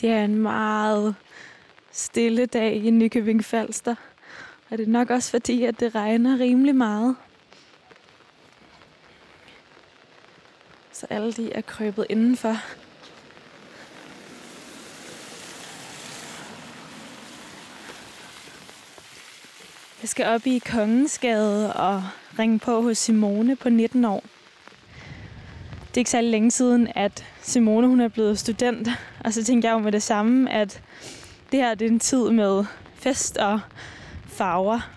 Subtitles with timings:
[0.00, 1.14] Det er en meget
[1.92, 3.94] stille dag i Nykøbing Falster.
[4.70, 7.16] Og det er nok også fordi, at det regner rimelig meget.
[10.92, 12.56] Så alle de er krøbet indenfor.
[20.00, 22.02] Jeg skal op i Kongensgade og
[22.38, 24.24] ringe på hos Simone på 19 år.
[25.88, 28.88] Det er ikke særlig længe siden, at Simone hun er blevet student.
[29.24, 30.82] Og så tænkte jeg jo med det samme, at
[31.52, 33.60] det her det er en tid med fest og
[34.26, 34.90] farver.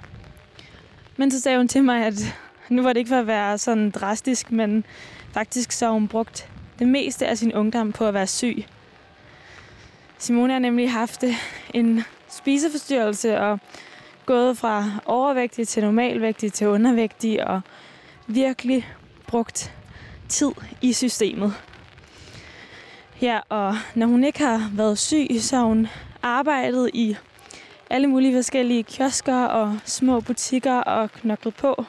[1.18, 2.36] Men så sagde hun til mig, at
[2.70, 4.86] nu var det ikke for at være sådan drastisk, men
[5.32, 8.66] faktisk så har hun brugt det meste af sin ungdom på at være syg.
[10.18, 11.24] Simone har nemlig haft
[11.74, 13.60] en spiseforstyrrelse og
[14.26, 17.62] gået fra overvægtig til normalvægtig til undervægtig og
[18.28, 18.88] virkelig
[19.28, 19.74] brugt
[20.30, 21.54] tid i systemet.
[23.24, 25.88] Ja, og når hun ikke har været syg, så har hun
[26.22, 27.16] arbejdet i
[27.90, 31.86] alle mulige forskellige kiosker og små butikker og knoklet på.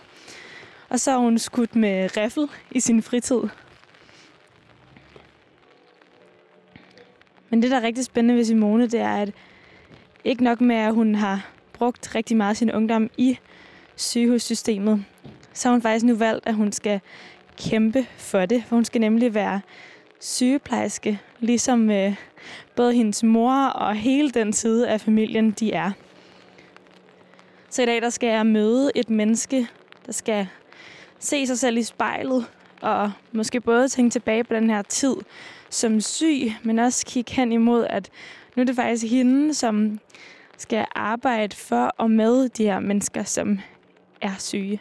[0.88, 3.40] Og så har hun skudt med riffel i sin fritid.
[7.50, 9.32] Men det, der er rigtig spændende ved Simone, det er, at
[10.24, 13.38] ikke nok med, at hun har brugt rigtig meget af sin ungdom i
[13.96, 15.04] sygehussystemet,
[15.52, 17.00] så har hun faktisk nu valgt, at hun skal
[17.58, 19.60] kæmpe for det, for hun skal nemlig være
[20.24, 22.16] sygeplejerske, ligesom øh,
[22.76, 25.90] både hendes mor og hele den side af familien, de er.
[27.70, 29.68] Så i dag der skal jeg møde et menneske,
[30.06, 30.46] der skal
[31.18, 32.46] se sig selv i spejlet,
[32.80, 35.14] og måske både tænke tilbage på den her tid
[35.70, 38.10] som syg, men også kigge hen imod, at
[38.56, 40.00] nu er det faktisk hende, som
[40.58, 43.58] skal arbejde for og med de her mennesker, som
[44.20, 44.80] er syge.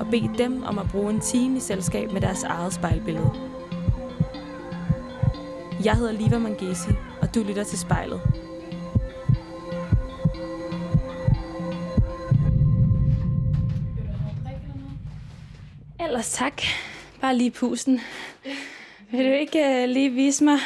[0.00, 3.32] og bede dem om at bruge en time i selskab med deres eget spejlbillede.
[5.84, 6.90] Jeg hedder Liva Mangesi,
[7.22, 8.20] og du lytter til spejlet.
[16.00, 16.62] Ellers tak.
[17.20, 18.00] Bare lige pusen.
[19.10, 20.58] Vil du ikke uh, lige vise mig?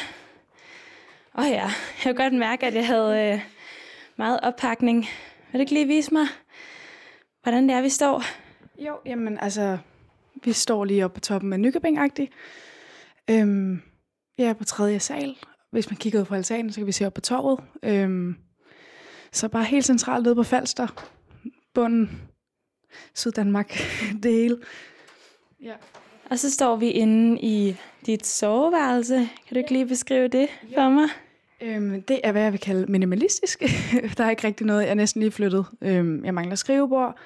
[1.39, 3.41] Åh oh ja, jeg kunne godt mærke, at jeg havde uh,
[4.17, 5.09] meget oppakning.
[5.53, 6.27] Vil du ikke lige vise mig,
[7.43, 8.40] hvordan det er, vi står?
[8.81, 9.79] Jo, jamen altså,
[10.45, 12.31] vi står lige oppe på toppen af Nykøbing-agtigt.
[13.31, 13.83] Øhm,
[14.39, 15.37] jeg er på tredje sal.
[15.71, 17.61] Hvis man kigger ud på altanen, så kan vi se op på torvet.
[17.83, 18.37] Øhm,
[19.33, 20.87] så bare helt centralt nede på Falster.
[21.75, 22.23] Bunden.
[23.15, 23.73] Syddanmark.
[24.23, 24.59] det hele.
[25.63, 25.75] Ja.
[26.31, 27.77] Og så står vi inde i
[28.07, 29.15] dit soveværelse.
[29.17, 31.09] Kan du ikke lige beskrive det for mig?
[31.61, 33.63] Øhm, det er, hvad jeg vil kalde minimalistisk.
[34.17, 35.67] der er ikke rigtig noget, jeg er næsten lige flyttet.
[35.81, 37.19] Øhm, jeg mangler skrivebord.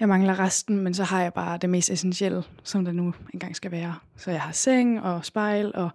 [0.00, 3.56] Jeg mangler resten, men så har jeg bare det mest essentielle, som der nu engang
[3.56, 3.94] skal være.
[4.16, 5.90] Så jeg har seng og spejl og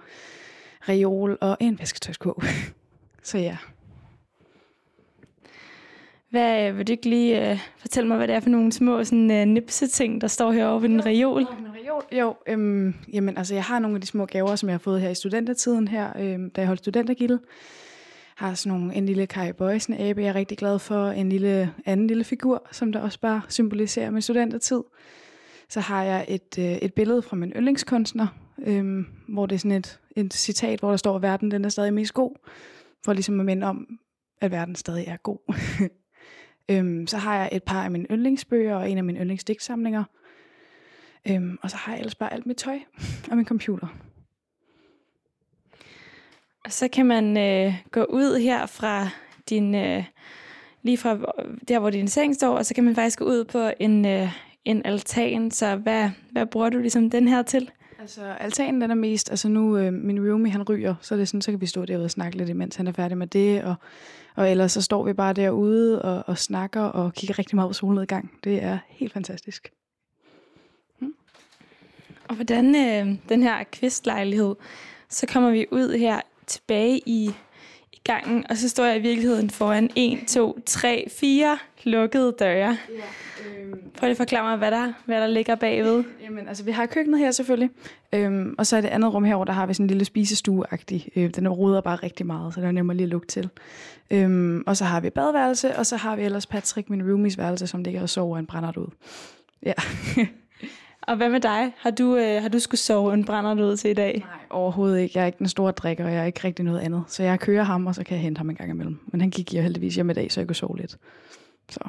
[0.90, 2.44] reol og en vasketøjskurv.
[3.24, 3.58] så ja.
[6.30, 9.32] Hvad, vil du ikke lige uh, fortælle mig, hvad det er for nogle små sådan,
[9.32, 11.44] uh, nipse ting, der står herovre ved den reol?
[11.44, 12.04] reol?
[12.12, 15.02] Jo, øhm, jamen, altså, jeg har nogle af de små gaver, som jeg har fået
[15.02, 17.40] her i studentertiden, her, øhm, da jeg holdt studentergilde.
[18.36, 21.10] Har sådan nogle, en lille Kai Boysen abe, jeg er rigtig glad for.
[21.10, 24.82] En lille anden lille figur, som der også bare symboliserer min studentertid.
[25.70, 28.28] Så har jeg et, øh, et billede fra min yndlingskunstner,
[28.66, 31.70] øh, hvor det er sådan et, et citat, hvor der står, at verden den er
[31.70, 32.36] stadig mest god.
[33.06, 33.88] For ligesom at minde om,
[34.42, 35.54] at verden stadig er god.
[36.72, 40.04] øhm, så har jeg et par af mine yndlingsbøger og en af mine yndlingsdigtsamlinger.
[41.30, 42.80] Øhm, og så har jeg ellers bare alt mit tøj
[43.32, 43.88] og min computer.
[46.66, 49.10] Og så kan man øh, gå ud her fra
[49.50, 50.04] din, øh,
[50.82, 51.18] lige fra
[51.68, 54.30] der, hvor din seng står, og så kan man faktisk gå ud på en, øh,
[54.66, 55.52] en altan.
[55.52, 57.72] Så hvad, hvad bruger du ligesom den her til?
[58.00, 61.28] Altså, altanen den er mest, altså nu, øh, min roomie han ryger, så er det
[61.28, 63.64] sådan, så kan vi stå derude og snakke lidt, imens han er færdig med det,
[63.64, 63.76] og,
[64.36, 67.74] og ellers så står vi bare derude og, og snakker og kigger rigtig meget på
[67.74, 68.32] solnedgang.
[68.44, 69.72] Det er helt fantastisk.
[71.00, 71.14] Hmm.
[72.28, 74.56] Og hvordan øh, den her kvistlejlighed,
[75.10, 76.22] så kommer vi ud her
[76.54, 77.32] tilbage i,
[77.94, 82.50] i gangen, og så står jeg i virkeligheden foran 1, 2, 3, 4 lukkede døre.
[82.50, 82.78] Ja,
[83.50, 86.04] øhm, Prøv at forklare mig, hvad der, hvad der ligger bagved.
[86.24, 87.70] Jamen, altså, vi har køkkenet her selvfølgelig,
[88.14, 91.08] øhm, og så er det andet rum herovre, der har vi sådan en lille spisestue-agtig.
[91.16, 93.50] Øh, den ruder bare rigtig meget, så den er nemmere lige at lukke til.
[94.12, 97.68] Øhm, og så har vi badeværelse, og så har vi ellers Patrick, min roomies værelse,
[97.68, 98.88] som ligger og sover en brændert ud.
[99.66, 99.74] Ja.
[101.08, 101.74] Og hvad med dig?
[101.78, 104.24] Har du, øh, har du skulle sove en brænder ud til i dag?
[104.26, 105.18] Nej, overhovedet ikke.
[105.18, 107.04] Jeg er ikke den store drikker, og jeg er ikke rigtig noget andet.
[107.08, 109.00] Så jeg kører ham, og så kan jeg hente ham en gang imellem.
[109.08, 110.98] Men han gik jo heldigvis hjem i dag, så jeg kunne sove lidt.
[111.70, 111.80] Så.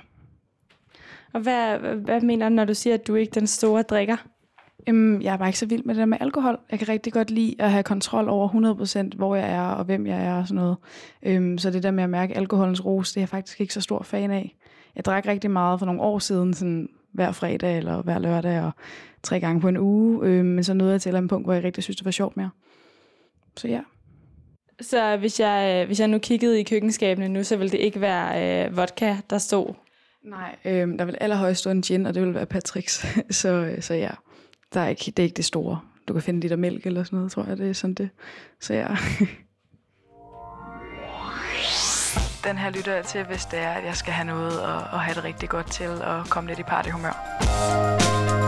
[1.33, 4.17] Og hvad, hvad mener du, når du siger, at du ikke er den store drikker?
[4.89, 6.59] Øhm, jeg er bare ikke så vild med det der med alkohol.
[6.71, 8.49] Jeg kan rigtig godt lide at have kontrol over
[9.13, 10.77] 100% hvor jeg er og hvem jeg er og sådan noget.
[11.23, 13.81] Øhm, så det der med at mærke alkoholens ros, det er jeg faktisk ikke så
[13.81, 14.57] stor fan af.
[14.97, 18.71] Jeg drak rigtig meget for nogle år siden, sådan hver fredag eller hver lørdag og
[19.23, 20.27] tre gange på en uge.
[20.27, 22.37] Øh, men så nåede jeg til et punkt, hvor jeg rigtig synes, det var sjovt
[22.37, 22.51] mere.
[23.57, 23.81] Så ja.
[24.81, 28.01] Så hvis jeg, øh, hvis jeg nu kiggede i køkkenskabene nu, så ville det ikke
[28.01, 29.75] være øh, vodka, der stod?
[30.25, 33.07] Nej, øh, der vil allerhøjst stå en gin, og det vil være Patricks.
[33.41, 34.11] så, øh, så ja,
[34.75, 35.81] der er ikke, det er ikke det store.
[36.09, 38.09] Du kan finde lidt af mælk eller sådan noget, tror jeg, det er sådan det.
[38.61, 38.87] Så ja.
[42.45, 45.01] den her lytter jeg til, hvis det er, at jeg skal have noget og, og
[45.01, 48.44] have det rigtig godt til og komme lidt i partyhumør.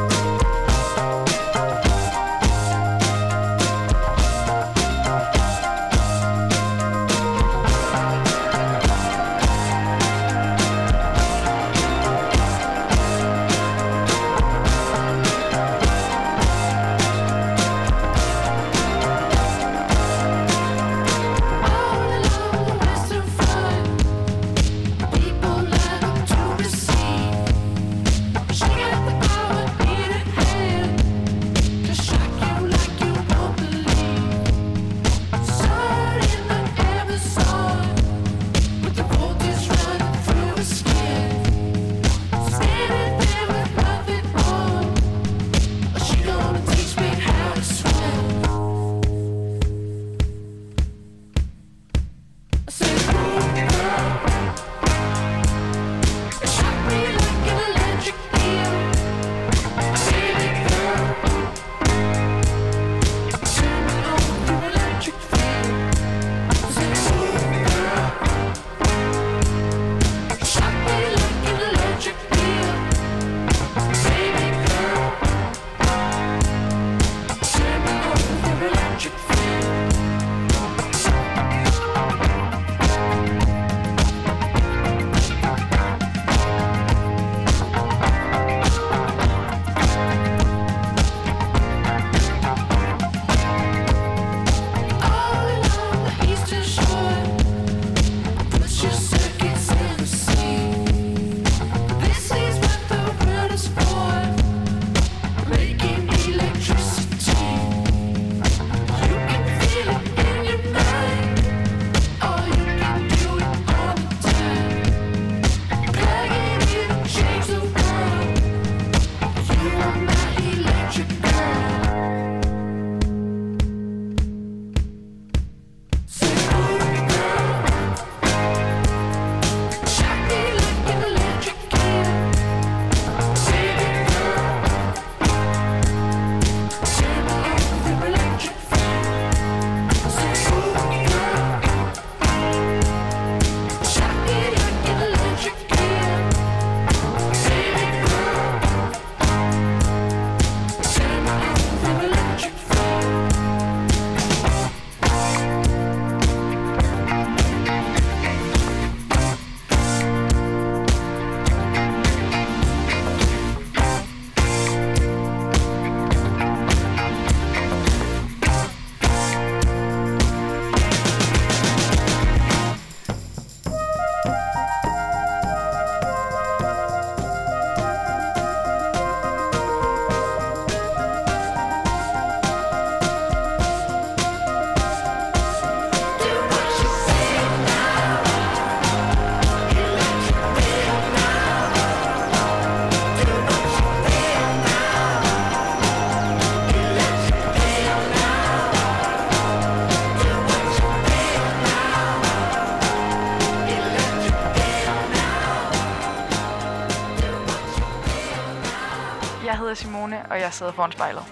[210.47, 211.23] Jeg sidder foran spejlet.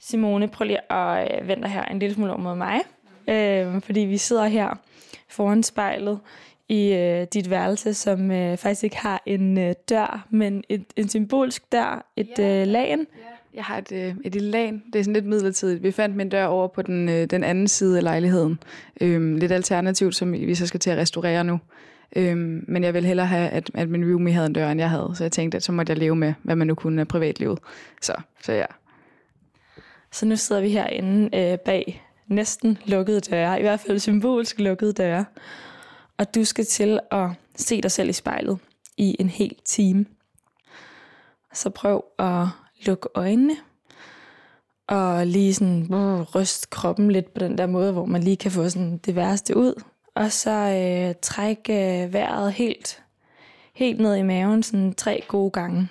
[0.00, 2.80] Simone, prøv lige at øh, vente dig her en lille smule over mod mig.
[3.28, 4.74] Øh, fordi vi sidder her
[5.28, 6.20] foran spejlet
[6.68, 11.08] i øh, dit værelse, som øh, faktisk ikke har en øh, dør, men et, en
[11.08, 12.60] symbolsk dør, et Ja.
[12.60, 13.06] øh, lagen.
[13.56, 14.72] Jeg har et, øh, et lille lag.
[14.92, 15.82] Det er sådan lidt midlertidigt.
[15.82, 18.58] Vi fandt min dør over på den, øh, den anden side af lejligheden.
[19.00, 21.60] Øhm, lidt alternativt, som vi så skal til at restaurere nu.
[22.16, 24.90] Øhm, men jeg ville hellere have, at, at min roomie havde en dør, end jeg
[24.90, 25.12] havde.
[25.14, 27.58] Så jeg tænkte, at så måtte jeg leve med, hvad man nu kunne af privatlivet.
[28.02, 28.66] Så, så ja.
[30.12, 34.92] Så nu sidder vi herinde øh, bag næsten lukkede døre, i hvert fald symbolsk lukkede
[34.92, 35.24] døre.
[36.18, 38.58] Og du skal til at se dig selv i spejlet
[38.96, 40.06] i en hel time.
[41.52, 42.46] Så prøv at
[42.84, 43.56] lukke øjnene
[44.86, 48.50] og lige sådan uh, ryst kroppen lidt på den der måde, hvor man lige kan
[48.50, 49.82] få sådan det værste ud.
[50.14, 53.02] Og så øh, træk øh, vejret helt,
[53.74, 55.88] helt ned i maven sådan tre gode gange.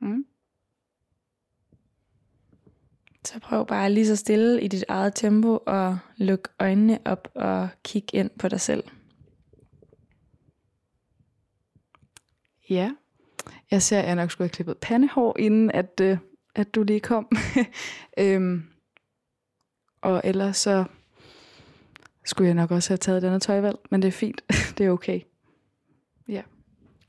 [0.00, 0.26] Mm.
[3.24, 7.68] Så prøv bare lige så stille i dit eget tempo og luk øjnene op og
[7.84, 8.84] kig ind på dig selv.
[12.70, 12.92] Ja.
[13.70, 16.18] Jeg ser, at jeg nok skulle have klippet pandehår, inden at, øh,
[16.54, 17.28] at du lige kom.
[18.18, 18.62] øhm,
[20.00, 20.84] og ellers så
[22.24, 24.44] skulle jeg nok også have taget denne tøjvalg, men det er fint.
[24.78, 25.20] det er okay.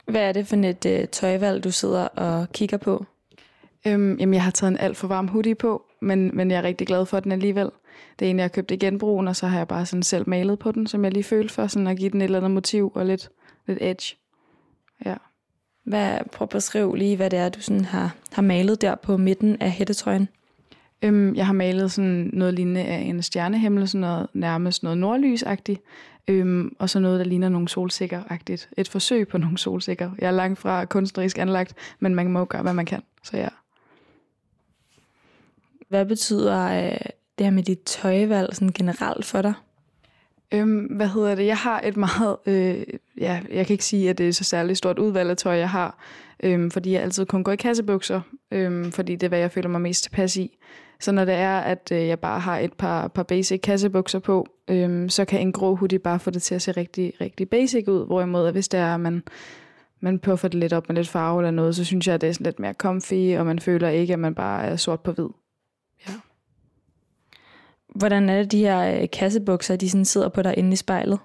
[0.07, 3.05] Hvad er det for et øh, tøjvalg, du sidder og kigger på?
[3.87, 6.63] Øhm, jamen, jeg har taget en alt for varm hoodie på, men, men jeg er
[6.63, 7.69] rigtig glad for den alligevel.
[8.19, 10.29] Det er en, jeg har købt i genbrugen, og så har jeg bare sådan selv
[10.29, 12.51] malet på den, som jeg lige følte for, sådan at give den et eller andet
[12.51, 13.29] motiv og lidt,
[13.67, 14.15] lidt edge.
[15.05, 15.15] Ja.
[15.87, 19.17] Hvad, prøv at beskrive lige, hvad det er, du sådan har, har malet der på
[19.17, 20.27] midten af hættetrøjen.
[21.01, 25.81] Øhm, jeg har malet sådan noget lignende af en stjernehimmel, sådan noget, nærmest noget nordlysagtigt,
[26.27, 28.69] øhm, og så noget, der ligner nogle solsikker-agtigt.
[28.77, 30.11] Et forsøg på nogle solsikker.
[30.19, 33.01] Jeg er langt fra kunstnerisk anlagt, men man må gøre, hvad man kan.
[33.23, 33.49] Så ja.
[35.89, 36.99] Hvad betyder øh,
[37.37, 39.53] det her med dit tøjvalg sådan generelt for dig?
[40.53, 41.45] Øhm, hvad hedder det?
[41.45, 42.37] Jeg har et meget...
[42.45, 42.83] Øh,
[43.17, 45.69] ja, jeg kan ikke sige, at det er så særligt stort udvalg af tøj, jeg
[45.69, 45.97] har.
[46.43, 48.21] Øhm, fordi jeg altid kun går i kassebukser.
[48.51, 50.57] Øhm, fordi det er, hvad jeg føler mig mest tilpas i.
[50.99, 54.47] Så når det er, at øh, jeg bare har et par, par basic kassebukser på,
[54.67, 57.87] øhm, så kan en grå hoodie bare få det til at se rigtig, rigtig basic
[57.87, 58.05] ud.
[58.05, 59.23] Hvorimod, at hvis det er, at man,
[59.99, 62.29] man puffer det lidt op med lidt farve eller noget, så synes jeg, at det
[62.29, 65.11] er sådan lidt mere comfy, og man føler ikke, at man bare er sort på
[65.11, 65.27] hvid.
[67.97, 71.19] Hvordan er det, de her øh, kassebukser, de sådan sidder på dig inde i spejlet?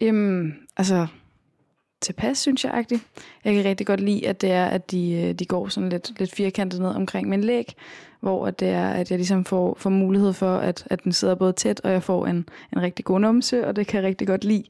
[0.00, 1.06] Jamen, altså,
[2.00, 3.06] tilpas, synes jeg, agtigt.
[3.44, 6.18] Jeg kan rigtig godt lide, at det er, at de, øh, de går sådan lidt,
[6.18, 7.72] lidt firkantet ned omkring min læg,
[8.20, 11.34] hvor at det er, at jeg ligesom får, får mulighed for, at, at den sidder
[11.34, 14.26] både tæt, og jeg får en, en rigtig god numse, og det kan jeg rigtig
[14.26, 14.64] godt lide.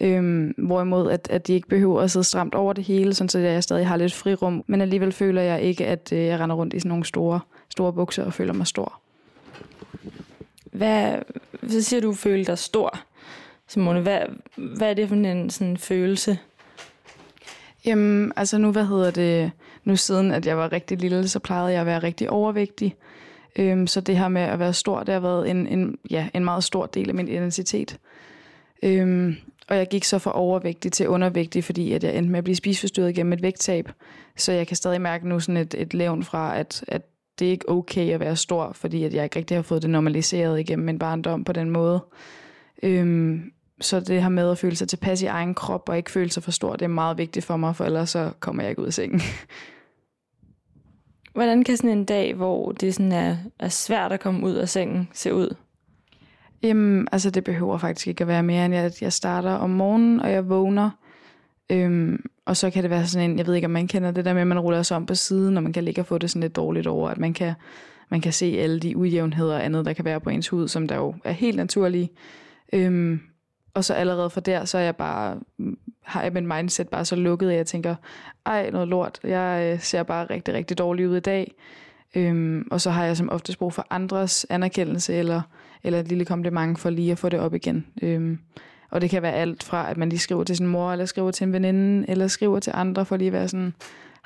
[0.00, 3.38] Øhm, hvorimod, at, at de ikke behøver at sidde stramt over det hele, sådan så
[3.38, 6.74] jeg stadig har lidt frirum, men alligevel føler jeg ikke, at øh, jeg render rundt
[6.74, 9.03] i sådan nogle store, store bukser og føler mig stor.
[10.74, 11.18] Hvad,
[11.68, 12.98] så siger du, føler dig stor,
[13.68, 14.00] Simone.
[14.00, 14.20] Hvad,
[14.56, 16.38] hvad er det for en sådan følelse?
[17.84, 19.52] Jamen, altså nu, hvad hedder det,
[19.84, 22.96] nu siden at jeg var rigtig lille, så plejede jeg at være rigtig overvægtig.
[23.56, 26.44] Øhm, så det her med at være stor, det har været en, en, ja, en
[26.44, 27.98] meget stor del af min identitet.
[28.82, 29.36] Øhm,
[29.68, 32.56] og jeg gik så fra overvægtig til undervægtig, fordi at jeg endte med at blive
[32.56, 33.88] spiseforstyrret gennem et vægttab.
[34.36, 37.02] Så jeg kan stadig mærke nu sådan et, et levn fra, at, at
[37.38, 39.90] det er ikke okay at være stor, fordi at jeg ikke rigtig har fået det
[39.90, 42.04] normaliseret igennem min barndom på den måde.
[42.82, 46.30] Øhm, så det her med at føle sig tilpas i egen krop og ikke føle
[46.30, 48.82] sig for stor, det er meget vigtigt for mig, for ellers så kommer jeg ikke
[48.82, 49.20] ud af sengen.
[51.34, 54.68] Hvordan kan sådan en dag, hvor det sådan er, er svært at komme ud af
[54.68, 55.54] sengen, se ud?
[56.62, 60.20] Jamen, altså det behøver faktisk ikke at være mere, end at jeg starter om morgenen,
[60.20, 60.90] og jeg vågner.
[61.70, 64.24] Øhm, og så kan det være sådan en, jeg ved ikke, om man kender det
[64.24, 66.18] der med, at man ruller sig om på siden, og man kan ligge og få
[66.18, 67.54] det sådan lidt dårligt over, at man kan,
[68.08, 70.88] man kan se alle de ujævnheder og andet, der kan være på ens hud, som
[70.88, 72.10] der jo er helt naturlige.
[72.72, 73.20] Øhm,
[73.74, 75.40] og så allerede fra der, så er jeg bare,
[76.02, 77.94] har jeg min mindset bare så lukket, at jeg tænker,
[78.46, 81.54] ej, noget lort, jeg øh, ser bare rigtig, rigtig dårligt ud i dag.
[82.14, 85.42] Øhm, og så har jeg som oftest brug for andres anerkendelse, eller,
[85.84, 87.86] eller et lille kompliment for lige at få det op igen.
[88.02, 88.38] Øhm,
[88.94, 91.30] og det kan være alt fra, at man lige skriver til sin mor, eller skriver
[91.30, 93.74] til en veninde, eller skriver til andre for lige at være sådan,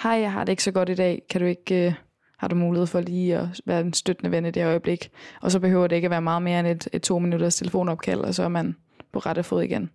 [0.03, 1.95] hej, jeg har det ikke så godt i dag, kan du ikke, øh,
[2.39, 5.11] har du mulighed for lige at være en støttende ven i det øjeblik?
[5.41, 8.21] Og så behøver det ikke at være meget mere end et, et to minutters telefonopkald,
[8.21, 8.77] og så er man
[9.13, 9.91] på rette fod igen.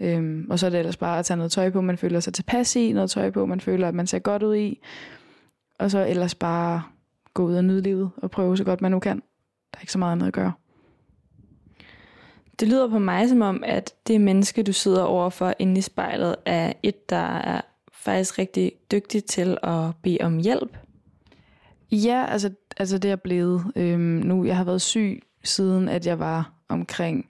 [0.00, 2.34] Øhm, og så er det ellers bare at tage noget tøj på, man føler sig
[2.34, 4.80] tilpas i, noget tøj på, man føler, at man ser godt ud i.
[5.78, 6.82] Og så ellers bare
[7.34, 9.16] gå ud og nyde livet og prøve så godt man nu kan.
[9.72, 10.52] Der er ikke så meget andet at gøre.
[12.60, 16.36] Det lyder på mig som om, at det menneske, du sidder overfor inde i spejlet,
[16.44, 17.60] er et, der er
[17.92, 20.76] faktisk rigtig dygtig til at bede om hjælp.
[21.92, 24.44] Ja, altså, altså det er blevet øhm, nu.
[24.44, 27.26] Jeg har været syg siden, at jeg var omkring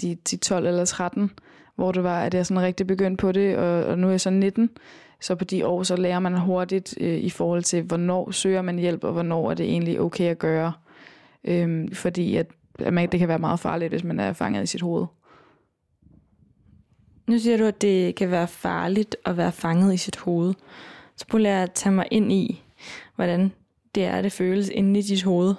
[0.00, 1.30] de, de 12 eller 13,
[1.76, 4.20] hvor det var, at jeg sådan rigtig begyndte på det, og, og nu er jeg
[4.20, 4.70] så 19.
[5.20, 8.78] Så på de år, så lærer man hurtigt øh, i forhold til, hvornår søger man
[8.78, 10.72] hjælp, og hvornår er det egentlig okay at gøre.
[11.44, 12.52] Øhm, fordi at, at
[12.90, 15.06] man, det kan være meget farligt, hvis man er fanget i sit hoved.
[17.26, 20.54] Nu siger du, at det kan være farligt at være fanget i sit hoved.
[21.16, 22.62] Så prøv at tage mig ind i,
[23.14, 23.52] hvordan
[23.94, 25.54] det er, det føles inde i dit hoved.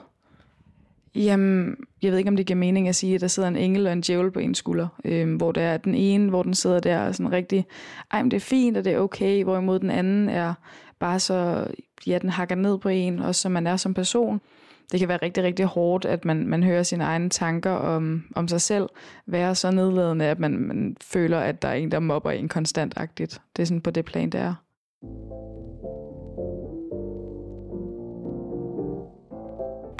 [1.15, 3.88] Jamen, jeg ved ikke, om det giver mening at sige, at der sidder en engel
[3.88, 4.88] og en djævel på en skulder.
[5.05, 7.65] Øhm, hvor der er den ene, hvor den sidder der og sådan rigtig,
[8.12, 9.43] ej, men det er fint, og det er okay.
[9.43, 10.53] Hvorimod den anden er
[11.00, 11.67] bare så,
[12.07, 14.41] ja, den hakker ned på en, også som man er som person.
[14.92, 18.48] Det kan være rigtig, rigtig hårdt, at man, man hører sine egne tanker om, om
[18.48, 18.89] sig selv
[19.25, 23.42] være så nedladende, at man, man føler, at der er en, der mobber en konstantagtigt.
[23.56, 24.56] Det er sådan på det plan, det er.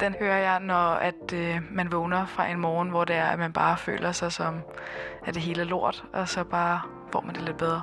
[0.00, 3.38] den hører jeg, når at øh, man vågner fra en morgen, hvor det er, at
[3.38, 4.60] man bare føler sig som,
[5.26, 6.80] at det hele er lort, og så bare
[7.12, 7.82] får man det lidt bedre.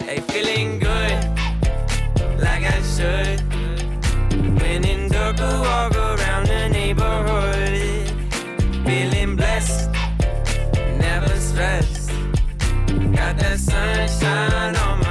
[0.00, 1.31] Hey, feeling good,
[2.42, 3.40] like I should.
[4.60, 8.10] When in darker, walk around the neighborhood.
[8.84, 9.90] Feeling blessed,
[10.98, 12.10] never stressed.
[13.16, 15.01] Got that sunshine on my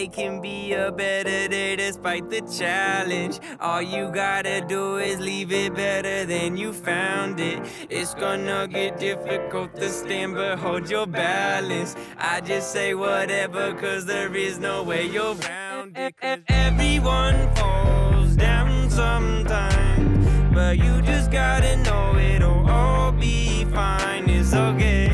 [0.00, 3.38] Day can be a better day despite the challenge.
[3.60, 7.60] All you gotta do is leave it better than you found it.
[7.90, 11.96] It's gonna get difficult to stand, but hold your balance.
[12.16, 16.14] I just say whatever, cause there is no way you're round it.
[16.48, 24.30] everyone falls down sometimes, but you just gotta know it'll all be fine.
[24.30, 25.10] It's okay.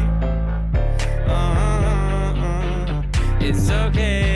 [1.26, 1.90] Uh-huh,
[2.30, 3.02] uh-huh.
[3.40, 4.35] It's okay.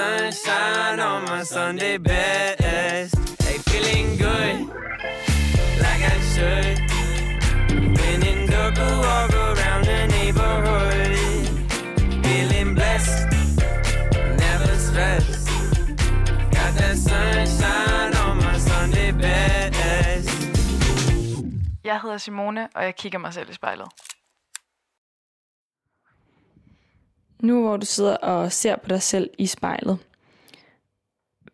[0.00, 3.14] sunshine on my Sunday best.
[3.44, 4.56] Hey, feeling good,
[5.84, 6.76] like I should.
[7.98, 11.12] When in dark, walk around the neighborhood,
[12.24, 13.28] feeling blessed,
[14.44, 15.48] never stressed.
[16.56, 20.30] Got that sunshine on my Sunday best.
[21.84, 23.88] Jeg hedder Simone, og jeg kigger mig selv i spejlet.
[27.42, 29.98] Nu hvor du sidder og ser på dig selv i spejlet,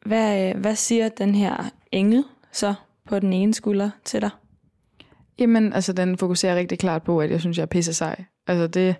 [0.07, 2.75] hvad, øh, hvad siger den her engel så
[3.09, 4.31] på den ene skulder til dig?
[5.39, 8.25] Jamen, altså den fokuserer rigtig klart på, at jeg synes, jeg er pisse sej.
[8.47, 8.97] Altså det,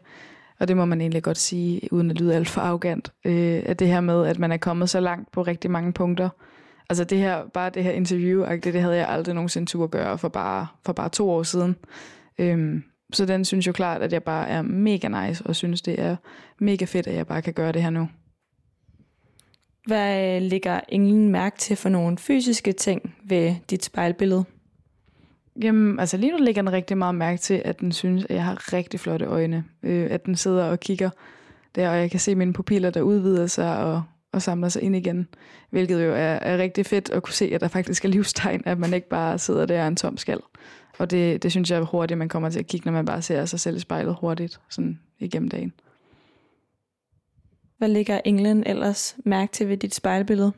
[0.59, 3.79] og det må man egentlig godt sige, uden at lyde alt for arrogant, øh, at
[3.79, 6.29] det her med, at man er kommet så langt på rigtig mange punkter,
[6.91, 9.91] Altså det her, bare det her interview, det, det havde jeg aldrig nogensinde tur at
[9.91, 11.77] gøre for bare, for bare to år siden.
[12.39, 16.01] Øhm, så den synes jo klart, at jeg bare er mega nice, og synes, det
[16.01, 16.17] er
[16.59, 18.09] mega fedt, at jeg bare kan gøre det her nu.
[19.87, 24.45] Hvad ligger englen mærke til for nogle fysiske ting ved dit spejlbillede?
[25.63, 28.45] Jamen, altså lige nu ligger den rigtig meget mærke til, at den synes, at jeg
[28.45, 29.65] har rigtig flotte øjne.
[29.83, 31.11] Øh, at den sidder og kigger
[31.75, 34.03] der, og jeg kan se mine pupiller, der udvider sig, og
[34.37, 35.29] og samler sig ind igen.
[35.71, 38.79] Hvilket jo er, er rigtig fedt at kunne se, at der faktisk er livstegn, at
[38.79, 40.41] man ikke bare sidder der en tom skal.
[40.99, 43.23] Og det, det synes jeg er hurtigt, man kommer til at kigge, når man bare
[43.23, 45.73] ser sig selv i spejlet hurtigt sådan igennem dagen.
[47.79, 50.53] Hvad ligger englen ellers mærke til ved dit spejlbillede?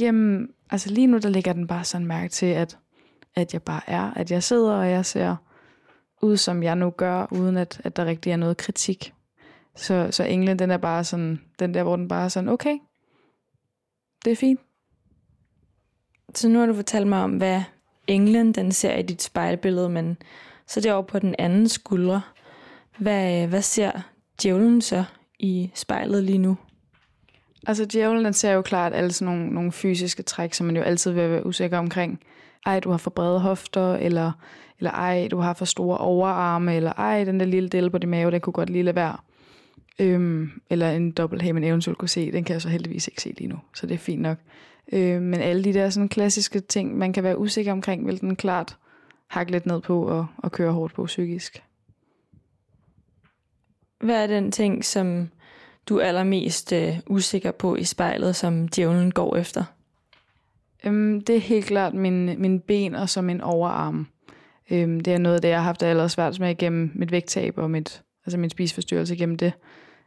[0.00, 2.78] Jamen, altså lige nu, der ligger den bare sådan mærke til, at,
[3.34, 5.36] at jeg bare er, at jeg sidder, og jeg ser
[6.22, 9.14] ud, som jeg nu gør, uden at, at der rigtig er noget kritik.
[9.76, 12.78] Så, så englen, den er bare sådan, den der, hvor den bare er sådan, okay,
[14.24, 14.60] det er fint.
[16.34, 17.62] Så nu har du fortalt mig om, hvad
[18.10, 20.16] englen den ser i dit spejlbillede, men
[20.66, 22.22] så derovre på den anden skuldre.
[22.98, 23.90] Hvad, hvad ser
[24.42, 25.04] djævlen så
[25.38, 26.56] i spejlet lige nu?
[27.66, 30.82] Altså djævlen, den ser jo klart alle sådan nogle, nogle fysiske træk, som man jo
[30.82, 32.20] altid vil være usikker omkring.
[32.66, 34.32] Ej, du har for brede hofter, eller,
[34.78, 38.10] eller ej, du har for store overarme, eller ej, den der lille del på din
[38.10, 39.16] mave, den kunne godt lige lade være.
[39.98, 43.34] Øhm, eller en dobbelt man eventuelt kunne se, den kan jeg så heldigvis ikke se
[43.38, 44.38] lige nu, så det er fint nok.
[44.92, 48.36] Øhm, men alle de der sådan klassiske ting, man kan være usikker omkring, vil den
[48.36, 48.76] klart
[49.26, 51.62] hakke lidt ned på og, og køre hårdt på psykisk.
[54.00, 55.28] Hvad er den ting, som
[55.88, 59.64] du er allermest øh, usikker på i spejlet, som djævlen går efter?
[60.84, 64.06] Øhm, det er helt klart min, min ben og som min overarm.
[64.70, 67.58] Øhm, det er noget af det, jeg har haft allerede svært med igennem mit vægttab
[67.58, 69.52] og mit, altså min spiseforstyrrelse igennem det.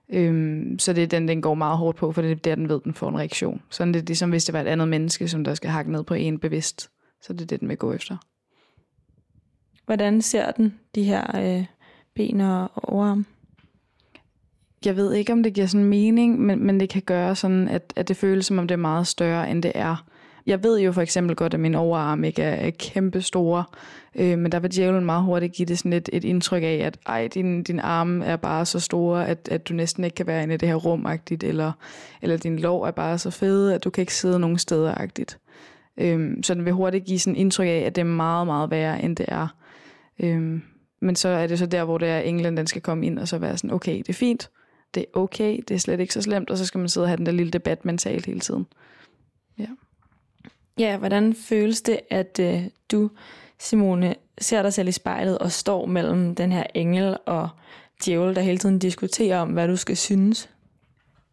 [0.10, 2.70] Øhm, så det er den, den går meget hårdt på, for det er der, den
[2.70, 3.62] ved, den får en reaktion.
[3.70, 6.04] Sådan det er ligesom, hvis det var et andet menneske, som der skal hakke ned
[6.04, 6.90] på en bevidst.
[7.22, 8.18] Så det er det, den vil gå efter.
[9.86, 11.66] Hvordan ser den, de her øh,
[12.16, 13.26] ben og overarm?
[14.86, 17.94] Jeg ved ikke, om det giver sådan mening, men, men det kan gøre sådan, at,
[17.96, 20.06] at det føles, som om det er meget større, end det er.
[20.46, 23.64] Jeg ved jo for eksempel godt, at min overarm ikke er, er kæmpe store,
[24.16, 26.98] øh, men der vil djævlen meget hurtigt give det sådan et, et indtryk af, at
[27.06, 30.44] ej, din, din arm er bare så store, at, at du næsten ikke kan være
[30.44, 31.72] inde i det her rumagtigt, eller,
[32.22, 35.40] eller din lov er bare så fede, at du kan ikke sidde nogen steder-agtigt.
[35.98, 38.72] Øh, så den vil hurtigt give sådan et indtryk af, at det er meget, meget
[38.72, 39.48] værre, end det er.
[40.20, 40.60] Øh,
[41.02, 43.28] men så er det så der, hvor det er England, den skal komme ind og
[43.28, 44.50] så være sådan, okay, det er fint,
[44.94, 47.10] det er okay, det er slet ikke så slemt, og så skal man sidde og
[47.10, 48.66] have den der lille debat mentalt hele tiden.
[49.60, 49.68] Ja.
[50.80, 53.10] Ja, hvordan føles det, at øh, du,
[53.60, 57.50] Simone, ser dig selv i spejlet og står mellem den her engel og
[58.06, 60.50] djævel, der hele tiden diskuterer om, hvad du skal synes?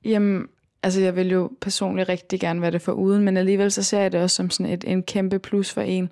[0.05, 0.47] Jamen,
[0.83, 4.01] altså jeg vil jo personligt rigtig gerne være det for uden, men alligevel så ser
[4.01, 6.11] jeg det også som sådan et, en kæmpe plus for en.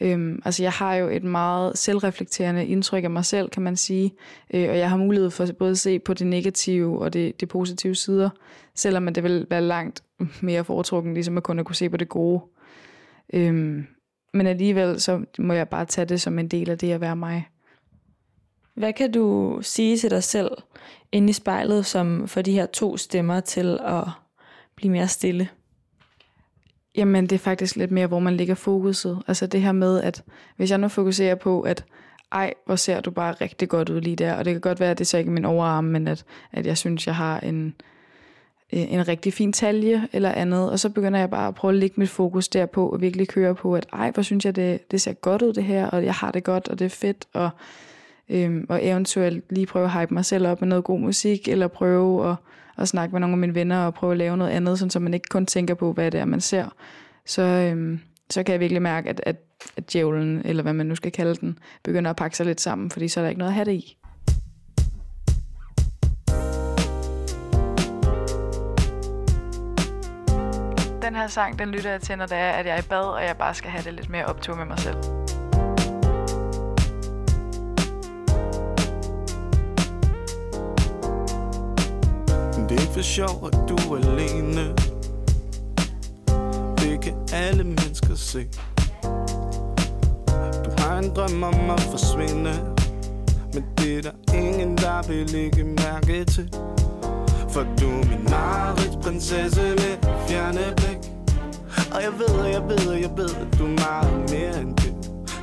[0.00, 4.14] Øhm, altså jeg har jo et meget selvreflekterende indtryk af mig selv, kan man sige,
[4.54, 7.48] øh, og jeg har mulighed for både at se på det negative og det, det
[7.48, 8.30] positive sider,
[8.74, 10.02] selvom det vil være langt
[10.40, 12.40] mere foretrukken, ligesom at kun at kunne se på det gode.
[13.34, 13.86] Øhm,
[14.34, 17.16] men alligevel så må jeg bare tage det som en del af det at være
[17.16, 17.48] mig.
[18.74, 20.50] Hvad kan du sige til dig selv
[21.12, 24.04] inde i spejlet, som får de her to stemmer til at
[24.76, 25.48] blive mere stille?
[26.96, 29.22] Jamen, det er faktisk lidt mere, hvor man ligger fokuset.
[29.26, 30.24] Altså det her med, at
[30.56, 31.84] hvis jeg nu fokuserer på, at
[32.32, 34.90] ej, hvor ser du bare rigtig godt ud lige der, og det kan godt være,
[34.90, 37.74] at det så ikke er min overarm, men at, at jeg synes, jeg har en,
[38.72, 41.78] Øh, en rigtig fin talje eller andet, og så begynder jeg bare at prøve at
[41.78, 45.00] lægge mit fokus derpå, og virkelig køre på, at ej, hvor synes jeg, det, det
[45.00, 47.50] ser godt ud det her, og jeg har det godt, og det er fedt, og,
[48.28, 51.68] øhm, og eventuelt lige prøve at hype mig selv op med noget god musik, eller
[51.68, 52.36] prøve at
[52.78, 54.98] at snakke med nogle af mine venner og prøve at lave noget andet, sådan, så
[54.98, 56.74] man ikke kun tænker på, hvad det er, man ser.
[57.26, 58.00] Så, øhm,
[58.30, 59.36] så kan jeg virkelig mærke, at, at,
[59.76, 62.90] at djævlen, eller hvad man nu skal kalde den, begynder at pakke sig lidt sammen,
[62.90, 63.96] fordi så er der ikke noget at have det i.
[71.06, 73.04] Den her sang, den lytter jeg til, når det er, at jeg er i bad,
[73.04, 74.96] og jeg bare skal have det lidt mere optur med mig selv.
[82.68, 84.74] Det er ikke for sjov, at du er alene.
[86.78, 88.48] Det kan alle mennesker se.
[90.64, 92.74] Du har en drøm om at forsvinde.
[93.54, 96.50] Men det er der ingen, der vil lægge mærke til.
[97.50, 98.26] For du er min
[99.06, 99.96] prinsesse med
[100.28, 100.95] fjerne blik.
[101.94, 104.94] Og jeg ved, jeg ved, jeg ved, at du er meget mere end det.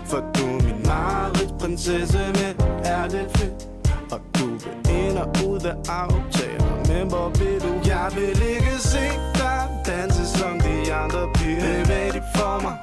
[0.05, 2.53] For du er min Marits prinsesse med
[2.85, 3.67] ærligt fedt
[4.11, 7.89] Og du vil ind og ud af aftaler men hvor vil du?
[7.89, 11.83] Jeg vil ikke se dig danse som de andre piger.
[11.83, 12.75] Bevæg dig for mig,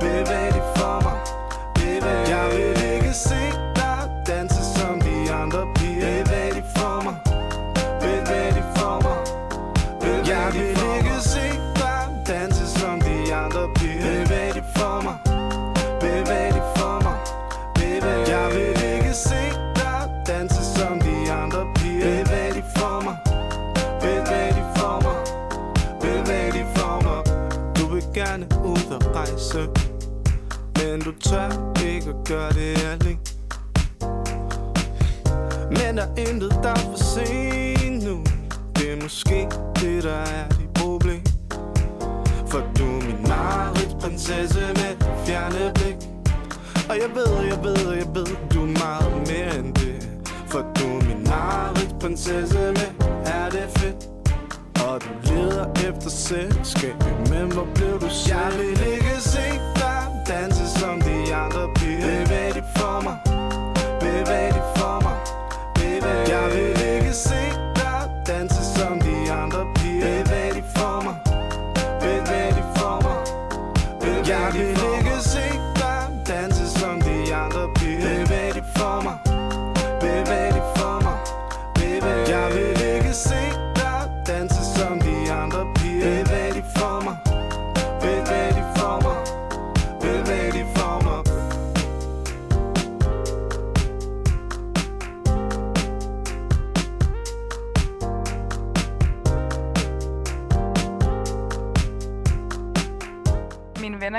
[0.00, 1.18] bevæg dig for mig.
[1.74, 2.28] Bevæg.
[2.28, 2.83] Jeg vil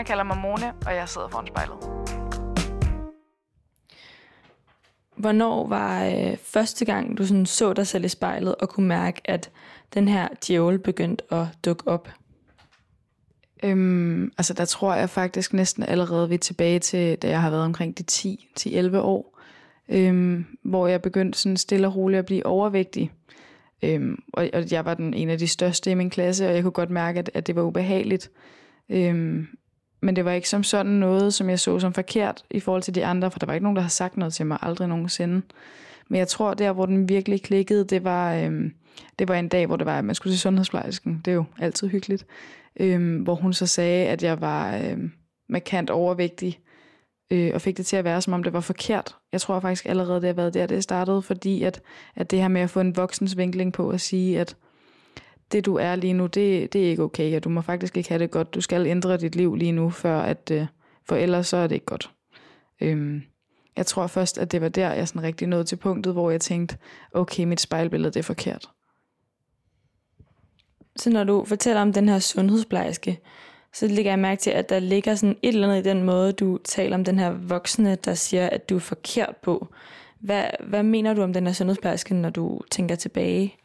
[0.05, 1.77] Venner kalder mig Mone, og jeg sidder foran spejlet.
[5.15, 9.21] Hvornår var øh, første gang, du sådan så dig selv i spejlet og kunne mærke,
[9.25, 9.51] at
[9.93, 12.09] den her djævel begyndte at dukke op?
[13.63, 17.49] Øhm, altså der tror jeg faktisk næsten allerede vi er tilbage til, da jeg har
[17.49, 18.03] været omkring de
[18.91, 19.39] 10-11 år,
[19.89, 23.11] øhm, hvor jeg begyndte sådan stille og roligt at blive overvægtig.
[23.83, 26.63] Øhm, og, og jeg var den en af de største i min klasse, og jeg
[26.63, 28.31] kunne godt mærke, at, at det var ubehageligt.
[28.89, 29.47] Øhm,
[30.05, 32.95] men det var ikke som sådan noget, som jeg så som forkert i forhold til
[32.95, 35.41] de andre, for der var ikke nogen, der har sagt noget til mig, aldrig nogensinde.
[36.07, 38.73] Men jeg tror, der hvor den virkelig klikkede, det var, øhm,
[39.19, 41.21] det var en dag, hvor det var, at man skulle til sundhedsplejersken.
[41.25, 42.25] Det er jo altid hyggeligt.
[42.79, 45.11] Øhm, hvor hun så sagde, at jeg var øhm,
[45.49, 46.59] markant overvægtig,
[47.31, 49.15] øh, og fik det til at være, som om det var forkert.
[49.31, 51.81] Jeg tror faktisk allerede, det har været der, det startede, fordi at,
[52.15, 54.55] at det her med at få en voksens vinkling på at sige, at
[55.51, 58.09] det du er lige nu, det, det er ikke okay, og du må faktisk ikke
[58.09, 58.53] have det godt.
[58.53, 60.65] Du skal ændre dit liv lige nu, før at, øh,
[61.07, 62.11] for ellers så er det ikke godt.
[62.81, 63.21] Øhm,
[63.77, 66.41] jeg tror først, at det var der, jeg sådan rigtig nåede til punktet, hvor jeg
[66.41, 66.77] tænkte,
[67.13, 68.69] okay, mit spejlbillede, det er forkert.
[70.95, 73.19] Så når du fortæller om den her sundhedsplejerske,
[73.73, 76.31] så lægger jeg mærke til, at der ligger sådan et eller andet i den måde,
[76.31, 79.67] du taler om den her voksne, der siger, at du er forkert på.
[80.19, 83.55] Hvad, hvad mener du om den her sundhedsplejerske, når du tænker tilbage?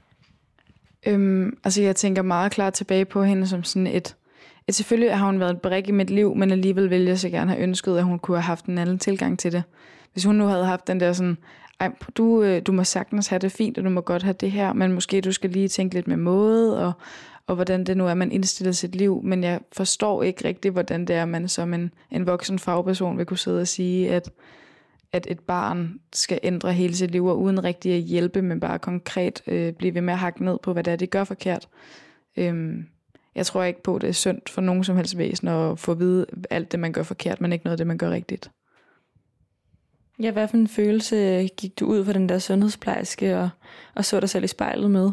[1.06, 4.16] Øhm, altså jeg tænker meget klart tilbage på hende som sådan et,
[4.66, 7.28] et selvfølgelig har hun været et brik i mit liv, men alligevel ville jeg så
[7.28, 9.62] gerne have ønsket, at hun kunne have haft en anden tilgang til det.
[10.12, 11.36] Hvis hun nu havde haft den der sådan,
[11.80, 14.50] ej, du, øh, du må sagtens have det fint, og du må godt have det
[14.50, 16.92] her, men måske du skal lige tænke lidt med måde, og,
[17.46, 19.20] og hvordan det nu er, man indstiller sit liv.
[19.24, 23.26] Men jeg forstår ikke rigtigt, hvordan det er, man som en, en voksen fagperson vil
[23.26, 24.30] kunne sidde og sige, at,
[25.12, 28.78] at et barn skal ændre hele sit liv, og uden rigtig at hjælpe, men bare
[28.78, 31.68] konkret øh, blive ved med at hakke ned på, hvad det er, det gør forkert.
[32.36, 32.86] Øhm,
[33.34, 35.92] jeg tror ikke på, at det er synd for nogen som helst væsen at få
[35.92, 38.50] at vide alt det, man gør forkert, men ikke noget af det, man gør rigtigt.
[40.22, 43.48] Ja, hvad for en følelse gik du ud fra den der sundhedsplejerske og,
[43.94, 45.10] og så dig selv i spejlet med?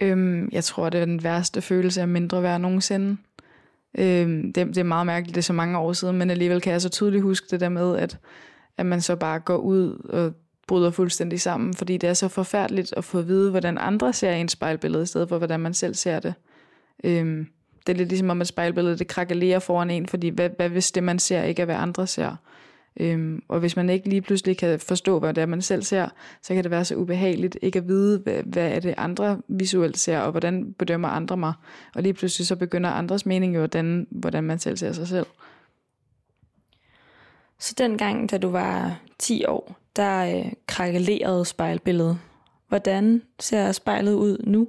[0.00, 3.16] Øhm, jeg tror, det er den værste følelse af mindre værd nogensinde.
[3.98, 6.72] Øhm, det, det er meget mærkeligt, det er så mange år siden, men alligevel kan
[6.72, 8.18] jeg så tydeligt huske det der med, at,
[8.78, 10.32] at man så bare går ud og
[10.66, 14.32] bryder fuldstændig sammen, fordi det er så forfærdeligt at få at vide, hvordan andre ser
[14.32, 16.34] ens spejlbillede, i stedet for hvordan man selv ser det.
[17.04, 17.46] Øhm,
[17.86, 20.92] det er lidt ligesom om, at spejlbilledet det krakalerer foran en, fordi hvad, hvad hvis
[20.92, 22.36] det, man ser, ikke er, hvad andre ser?
[23.00, 26.08] Øhm, og hvis man ikke lige pludselig kan forstå, hvad det er, man selv ser,
[26.42, 29.98] så kan det være så ubehageligt ikke at vide, hvad, hvad er det andre visuelt
[29.98, 31.52] ser, og hvordan bedømmer andre mig.
[31.94, 35.08] Og lige pludselig så begynder andres mening jo at danne, hvordan man selv ser sig
[35.08, 35.26] selv.
[37.62, 42.18] Så dengang, da du var 10 år, der øh, krakelerede spejlbilledet.
[42.68, 44.68] Hvordan ser spejlet ud nu?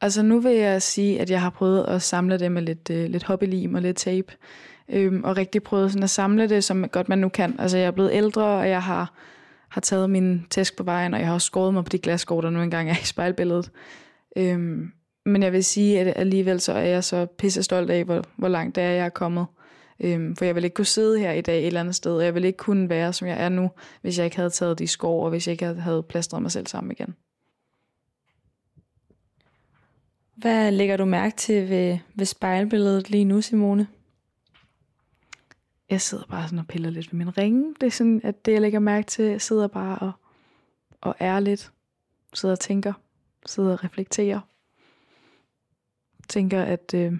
[0.00, 3.10] Altså nu vil jeg sige, at jeg har prøvet at samle det med lidt, øh,
[3.10, 4.32] lidt hobbylim og lidt tape.
[4.88, 7.56] Øhm, og rigtig prøvet sådan at samle det, som godt man nu kan.
[7.58, 9.14] Altså jeg er blevet ældre, og jeg har,
[9.68, 12.40] har taget min tæsk på vejen, og jeg har også skåret mig på de glasskår,
[12.40, 13.70] der nu engang er i spejlbilledet.
[14.36, 14.92] Øhm,
[15.26, 18.48] men jeg vil sige, at alligevel så er jeg så pisse stolt af, hvor, hvor
[18.48, 19.46] langt det er, jeg er kommet.
[20.00, 22.24] Øhm, for jeg vil ikke kunne sidde her i dag et eller andet sted, og
[22.24, 24.86] jeg vil ikke kunne være, som jeg er nu, hvis jeg ikke havde taget de
[24.86, 27.14] skår, og hvis jeg ikke havde plastret mig selv sammen igen.
[30.36, 33.88] Hvad lægger du mærke til ved, ved spejlbilledet lige nu, Simone?
[35.90, 37.74] Jeg sidder bare sådan og piller lidt ved min ringe.
[37.80, 40.12] Det er sådan, at det, jeg lægger mærke til, jeg sidder bare og,
[41.00, 41.72] og er lidt.
[42.34, 42.92] Sidder og tænker.
[43.46, 44.40] Sidder og reflekterer.
[46.28, 47.12] Tænker, at, øh,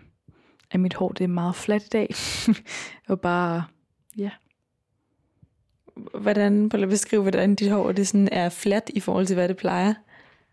[0.75, 2.15] at mit hår det er meget fladt i dag.
[3.09, 3.65] og bare,
[4.19, 4.31] ja.
[6.21, 9.49] Hvordan, prøv at beskrive, hvordan dit hår det sådan er fladt i forhold til, hvad
[9.49, 9.95] det plejer?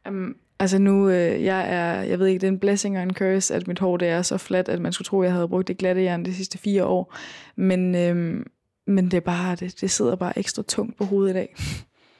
[0.10, 3.14] Um, altså nu, øh, jeg er, jeg ved ikke, det er en blessing og en
[3.14, 5.48] curse, at mit hår det er så fladt, at man skulle tro, at jeg havde
[5.48, 7.16] brugt det glatte jern de sidste fire år.
[7.56, 8.46] Men, øh,
[8.88, 11.56] men det er bare, det, det sidder bare ekstra tungt på hovedet i dag.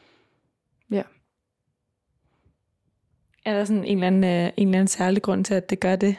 [0.98, 1.04] ja.
[3.46, 5.80] Er der sådan en eller, anden, øh, en eller anden særlig grund til, at det
[5.80, 6.16] gør det?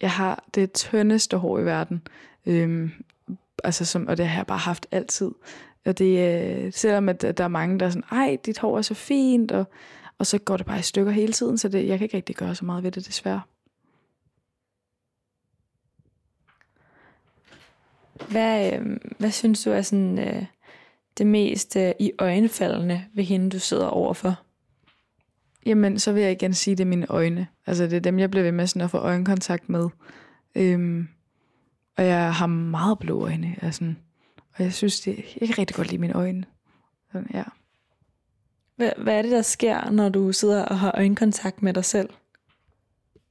[0.00, 2.02] Jeg har det tyndeste hår i verden.
[2.46, 2.90] Øhm,
[3.64, 5.30] altså som, og det har jeg bare haft altid.
[5.84, 8.82] Og det, øh, selvom at der er mange, der er sådan, ej, dit hår er
[8.82, 9.64] så fint, og,
[10.18, 12.36] og så går det bare i stykker hele tiden, så det, jeg kan ikke rigtig
[12.36, 13.40] gøre så meget ved det, desværre.
[18.30, 20.44] Hvad, øh, hvad synes du er sådan, øh,
[21.18, 24.34] det mest øh, i øjenfaldende ved hende, du sidder overfor?
[25.66, 27.46] Jamen, så vil jeg igen sige, det er mine øjne.
[27.66, 29.88] Altså, det er dem, jeg bliver ved med sådan at få øjenkontakt med.
[30.54, 31.08] Øhm,
[31.96, 33.56] og jeg har meget blå øjne.
[33.62, 33.94] Altså,
[34.58, 36.44] og jeg synes, det, jeg kan rigtig godt lide mine øjne.
[37.12, 37.44] Sådan, ja.
[38.76, 42.08] Hvad, hvad er det, der sker, når du sidder og har øjenkontakt med dig selv?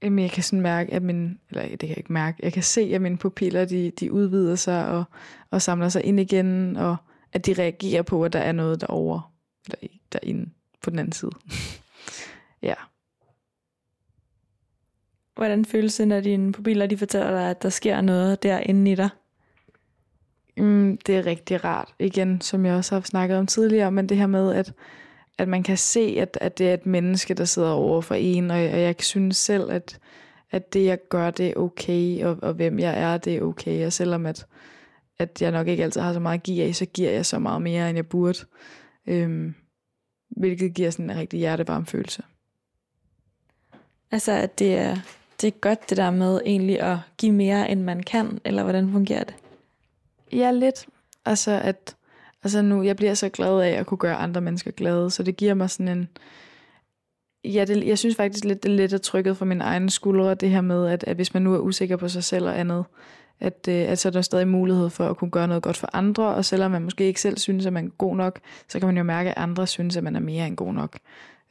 [0.01, 2.63] Jamen, jeg kan sådan mærke, at min, eller det kan jeg ikke mærke, jeg kan
[2.63, 5.03] se, at mine pupiller, de, de udvider sig og,
[5.51, 6.95] og samler sig ind igen, og
[7.33, 9.21] at de reagerer på, at der er noget derovre,
[9.65, 10.49] eller derinde
[10.81, 11.31] på den anden side.
[12.69, 12.73] ja.
[15.35, 18.95] Hvordan føles det, når dine pupiller de fortæller dig, at der sker noget derinde i
[18.95, 19.09] dig?
[20.57, 21.93] Mm, det er rigtig rart.
[21.99, 24.73] Igen, som jeg også har snakket om tidligere, men det her med, at,
[25.37, 28.51] at man kan se, at, at det er et menneske, der sidder over for en,
[28.51, 29.99] og, og jeg synes selv, at,
[30.51, 33.85] at det, jeg gør, det er okay, og, og hvem jeg er, det er okay.
[33.85, 34.45] Og selvom at,
[35.19, 37.39] at jeg nok ikke altid har så meget at give af, så giver jeg så
[37.39, 38.39] meget mere, end jeg burde.
[39.07, 39.55] Øhm,
[40.29, 42.23] hvilket giver sådan en rigtig hjertevarm følelse.
[44.11, 44.95] Altså, at det er,
[45.41, 48.91] det er godt det der med egentlig at give mere, end man kan, eller hvordan
[48.91, 49.35] fungerer det?
[50.31, 50.85] Ja, lidt.
[51.25, 51.95] Altså, at
[52.43, 55.37] altså nu, jeg bliver så glad af at kunne gøre andre mennesker glade, så det
[55.37, 56.09] giver mig sådan en...
[57.43, 60.35] Ja, det, jeg synes faktisk lidt, det er lidt at trykket fra min egen skuldre,
[60.35, 62.85] det her med, at, at hvis man nu er usikker på sig selv og andet,
[63.39, 65.89] at, øh, at så er der stadig mulighed for at kunne gøre noget godt for
[65.93, 68.87] andre, og selvom man måske ikke selv synes, at man er god nok, så kan
[68.87, 70.97] man jo mærke, at andre synes, at man er mere end god nok.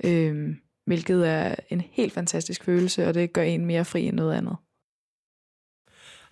[0.04, 4.34] Øhm, hvilket er en helt fantastisk følelse, og det gør en mere fri end noget
[4.34, 4.56] andet.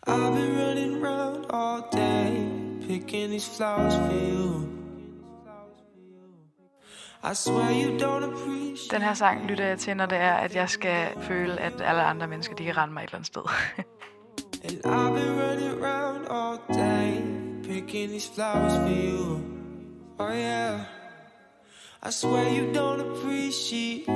[0.07, 2.31] I've been running around all day,
[2.88, 4.69] picking these flowers for you.
[7.25, 10.55] I swear you don't appreciate Den her sang lytter jeg til, når det er, at
[10.55, 13.43] jeg skal føle, at alle andre mennesker, de kan rende mig et eller andet sted.
[14.65, 17.21] And I've been running around all day,
[17.62, 19.41] picking these flowers for you.
[20.19, 21.02] Oh yeah.
[22.05, 24.09] I swear you don't appreciate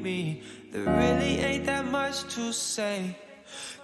[0.00, 0.40] me.
[0.72, 3.14] There really ain't that much to say.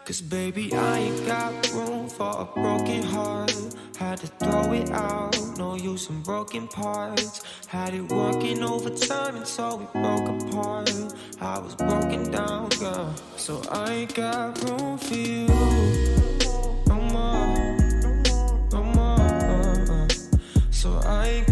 [0.06, 3.54] Cause baby, I ain't got room for a broken heart.
[3.98, 7.42] Had to throw it out, no use in broken parts.
[7.66, 10.90] Had it working overtime until we broke apart.
[11.38, 13.14] I was broken down, girl.
[13.36, 15.46] So I ain't got room for you.
[16.86, 17.76] No more,
[18.72, 19.20] no more.
[19.20, 20.08] Uh, uh.
[20.70, 21.51] So I ain't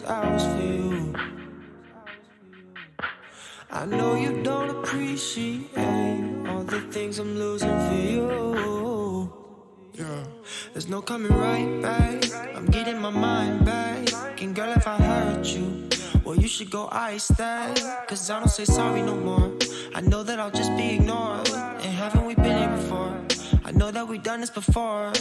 [0.00, 1.14] those hours for you.
[3.70, 5.68] I know you don't appreciate
[6.48, 9.32] all the things I'm losing for you.
[9.94, 10.24] Yeah.
[10.72, 12.24] There's no coming right back.
[12.54, 14.42] I'm getting my mind back.
[14.42, 15.88] And girl, if I hurt you,
[16.24, 18.06] well, you should go ice that.
[18.08, 19.52] Cause I don't say sorry no more.
[19.94, 21.48] I know that I'll just be ignored.
[21.50, 23.16] And haven't we been here before?
[23.64, 25.12] I know that we've done this before.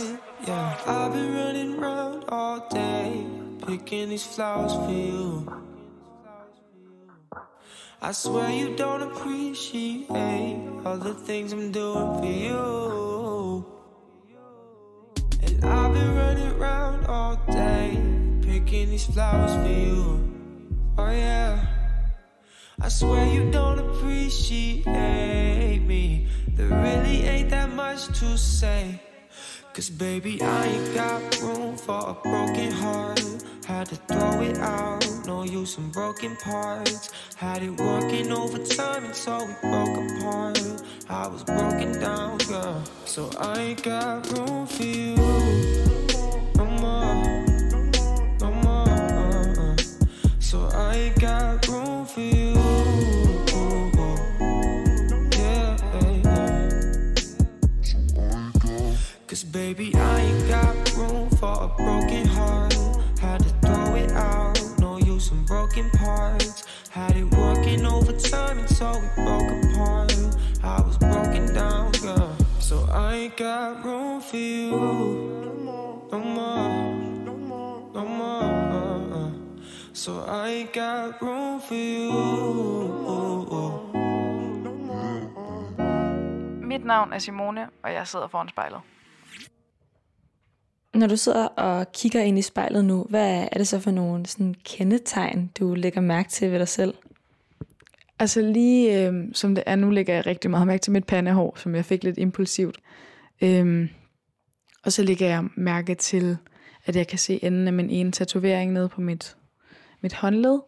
[0.48, 3.26] Yeah, I've been running around all day,
[3.70, 5.46] picking these flowers for you.
[8.02, 13.66] I swear you don't appreciate all the things I'm doing for you.
[15.44, 18.02] And I've been running around all day,
[18.42, 20.04] picking these flowers for you.
[20.98, 21.64] Oh yeah.
[22.82, 24.88] I swear you don't appreciate
[25.86, 26.28] me.
[26.56, 29.00] There really ain't that much to say.
[29.74, 33.22] Cause baby, I ain't got room for a broken heart.
[33.66, 37.12] Had to throw it out, no use in broken parts.
[37.36, 40.60] Had it working overtime until we broke apart.
[41.10, 42.84] I was broken down, girl.
[43.06, 45.16] So I ain't got room for you.
[46.56, 47.16] No more,
[48.40, 48.90] no more.
[48.90, 49.78] Uh-uh.
[50.40, 52.54] So I ain't got room for you.
[55.38, 55.78] Yeah
[59.28, 62.69] Cause baby, I ain't got room for a broken heart.
[67.00, 70.12] Had it working overtime until we broke apart.
[70.64, 72.36] I was broken down, girl.
[72.60, 74.72] So I ain't got room for you.
[76.12, 76.84] No more,
[77.96, 79.32] no more.
[79.94, 82.12] So I ain't got room for you.
[86.62, 88.82] Mit navn er Simone, og jeg sidder foran spejlet.
[91.00, 94.26] Når du sidder og kigger ind i spejlet nu, hvad er det så for nogle
[94.26, 96.94] sådan kendetegn, du lægger mærke til ved dig selv?
[98.20, 101.58] Altså lige øh, som det er nu, lægger jeg rigtig meget mærke til mit pandehår,
[101.58, 102.78] som jeg fik lidt impulsivt.
[103.42, 103.90] Øhm,
[104.84, 106.38] og så lægger jeg mærke til,
[106.86, 109.36] at jeg kan se enden af min ene tatovering nede på mit,
[110.02, 110.60] mit håndled.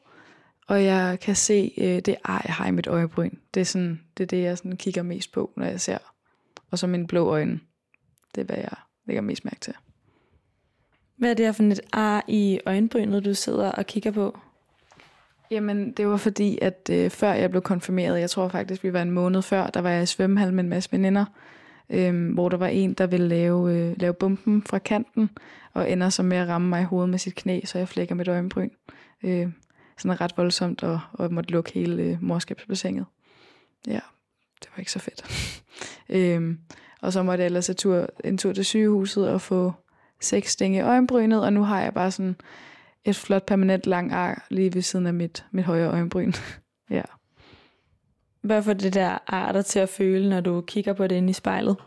[0.67, 3.35] Og jeg kan se øh, det ar, jeg har i mit øjebryn.
[3.53, 5.97] Det er, sådan, det er det, jeg sådan kigger mest på, når jeg ser.
[6.71, 7.59] Og så mine blå øjne.
[8.35, 8.75] Det er, hvad jeg
[9.05, 9.73] lægger mest mærke til.
[11.21, 14.39] Hvad er det her for et ar i øjenbrynet, du sidder og kigger på?
[15.51, 19.01] Jamen, det var fordi, at øh, før jeg blev konfirmeret, jeg tror faktisk, vi var
[19.01, 21.25] en måned før, der var jeg i svømmehallen med en masse veninder,
[21.89, 25.29] øh, hvor der var en, der ville lave, øh, lave bumpen fra kanten,
[25.73, 28.15] og ender så med at ramme mig i hovedet med sit knæ, så jeg flækker
[28.15, 28.69] mit øjenbryn.
[29.23, 29.47] Øh,
[29.97, 33.05] sådan ret voldsomt, og, og måtte lukke hele øh, morskabsbassinet.
[33.87, 33.99] Ja,
[34.61, 35.25] det var ikke så fedt.
[36.17, 36.55] øh,
[37.01, 39.73] og så måtte jeg ellers tur, en tur til sygehuset og få
[40.21, 42.35] seks sting i øjenbrynet, og nu har jeg bare sådan
[43.05, 46.33] et flot permanent lang ar lige ved siden af mit, mit højre øjenbryn.
[46.89, 47.01] ja.
[48.41, 51.29] Hvad får det der ar dig til at føle, når du kigger på det inde
[51.29, 51.77] i spejlet?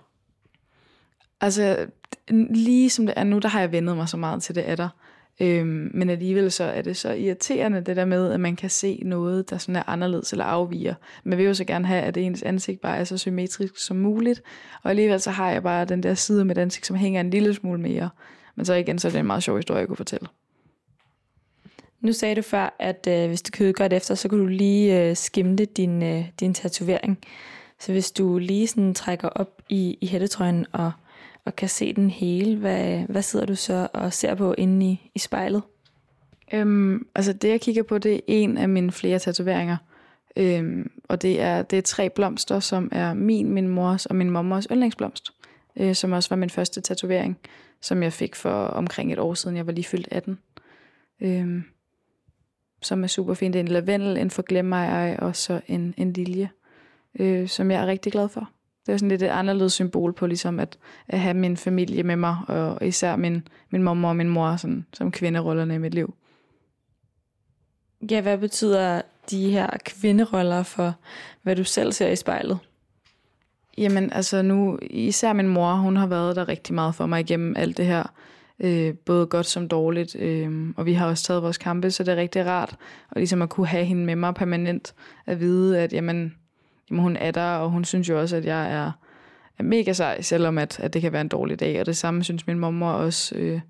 [1.41, 1.87] Altså,
[2.51, 4.77] lige som det er nu, der har jeg vendet mig så meget til det er
[4.77, 4.89] der.
[5.41, 9.03] Øhm, men alligevel så er det så irriterende, det der med, at man kan se
[9.05, 10.95] noget, der sådan er anderledes eller afviger.
[11.25, 14.43] Man vil jo så gerne have, at ens ansigt bare er så symmetrisk som muligt.
[14.83, 17.55] Og alligevel så har jeg bare den der side med ansigt, som hænger en lille
[17.55, 18.11] smule mere.
[18.57, 20.29] Men så igen, så er det en meget sjov historie, jeg kunne fortælle.
[22.01, 25.01] Nu sagde du før, at øh, hvis du købte godt efter, så kunne du lige
[25.03, 27.19] øh, skimte din, øh, din tatovering.
[27.81, 30.93] Så hvis du lige sådan trækker op i, i hættetrøjen og,
[31.45, 35.11] og kan se den hele, hvad, hvad sidder du så og ser på inde i,
[35.15, 35.63] i spejlet?
[36.53, 39.77] Øhm, altså det jeg kigger på, det er en af mine flere tatoveringer.
[40.37, 44.31] Øhm, og det er, det er tre blomster, som er min, min mors og min
[44.31, 45.31] mormors yndlingsblomst.
[45.77, 47.39] Øh, som også var min første tatovering,
[47.81, 49.57] som jeg fik for omkring et år siden.
[49.57, 50.39] Jeg var lige fyldt 18.
[51.21, 51.65] Øhm,
[52.83, 53.53] som er super fint.
[53.53, 56.51] Det er en lavendel, en forglemmej og så en, en lilje,
[57.19, 58.51] øh, som jeg er rigtig glad for.
[58.87, 60.79] Det er sådan lidt et anderledes symbol på ligesom at,
[61.09, 64.87] at have min familie med mig, og især min, min mor og min mor sådan,
[64.93, 66.15] som kvinderollerne i mit liv.
[68.11, 70.95] Ja, hvad betyder de her kvinderoller for,
[71.43, 72.59] hvad du selv ser i spejlet?
[73.79, 77.55] Jamen altså nu, især min mor, hun har været der rigtig meget for mig igennem
[77.57, 78.13] alt det her
[78.61, 82.13] øh, både godt som dårligt, øh, og vi har også taget vores kampe, så det
[82.13, 82.77] er rigtig rart
[83.11, 84.95] og ligesom at kunne have hende med mig permanent,
[85.27, 86.35] at vide, at jamen,
[86.91, 88.93] jamen, hun er der, og hun synes jo også, at jeg er,
[89.59, 92.25] er mega sej, selvom at, at det kan være en dårlig dag, og det samme
[92.25, 93.61] synes min mor også, øh,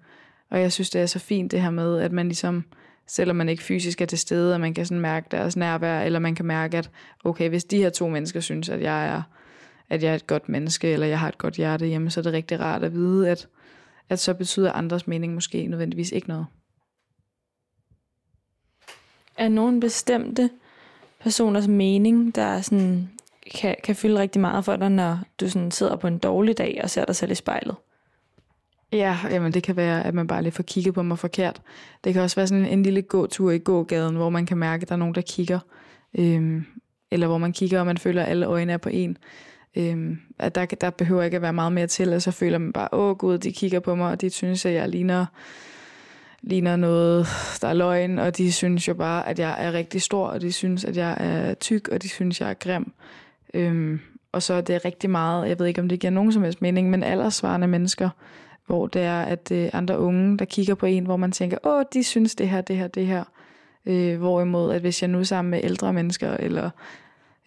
[0.51, 2.65] og jeg synes, det er så fint det her med, at man ligesom,
[3.07, 6.19] selvom man ikke fysisk er til stede, at man kan sådan mærke deres nærvær, eller
[6.19, 6.91] man kan mærke, at
[7.25, 9.23] okay, hvis de her to mennesker synes, at jeg er,
[9.91, 12.23] at jeg er et godt menneske, eller jeg har et godt hjerte, jamen, så er
[12.23, 13.49] det rigtig rart at vide, at,
[14.09, 16.47] at så betyder andres mening måske nødvendigvis ikke noget.
[19.39, 20.51] Er nogen bestemte
[21.25, 23.09] personers mening, der sådan
[23.55, 26.81] kan, kan fylde rigtig meget for dig, når du sådan sidder på en dårlig dag
[26.83, 27.77] og ser dig selv i spejlet?
[28.93, 31.63] Ja, jamen det kan være, at man bare lige får kigget på mig forkert.
[32.05, 34.83] Det kan også være sådan en, en lille gåtur i gågaden, hvor man kan mærke,
[34.83, 35.59] at der er nogen, der kigger.
[36.19, 36.65] Øhm,
[37.11, 39.19] eller hvor man kigger, og man føler, at alle øjne er på en.
[39.77, 42.73] Øhm, at der, der behøver ikke at være meget mere til, og så føler man
[42.73, 45.27] bare, åh gud, de kigger på mig, og de synes, at jeg ligner,
[46.47, 47.27] ligner noget,
[47.63, 50.53] der er løgn, og de synes jo bare, at jeg er rigtig stor, og de
[50.53, 52.93] synes, at jeg er tyk, og de synes, at jeg er grim.
[53.55, 54.01] Øhm,
[54.33, 56.63] og så er det rigtig meget, jeg ved ikke, om det giver nogen som helst
[56.63, 58.11] mening, men aldersvarende mennesker,
[58.67, 61.83] hvor det er, at øh, andre unge, der kigger på en, hvor man tænker, åh,
[61.93, 63.25] de synes det her, det her, det her.
[63.87, 66.71] Øh, hvorimod, at hvis jeg nu er sammen med ældre mennesker, eller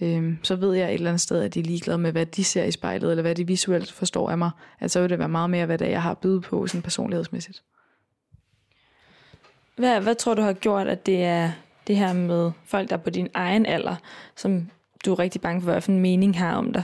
[0.01, 2.43] øh, så ved jeg et eller andet sted, at de er ligeglade med, hvad de
[2.43, 4.51] ser i spejlet, eller hvad de visuelt forstår af mig.
[4.79, 6.67] At så vil det være meget mere, hvad det er, jeg har at byde på,
[6.67, 7.63] sådan personlighedsmæssigt.
[9.77, 11.51] Hvad, hvad tror du har gjort, at det er
[11.87, 13.95] det her med folk, der er på din egen alder,
[14.35, 14.69] som
[15.05, 16.83] du er rigtig bange for, hvad for en mening har om dig?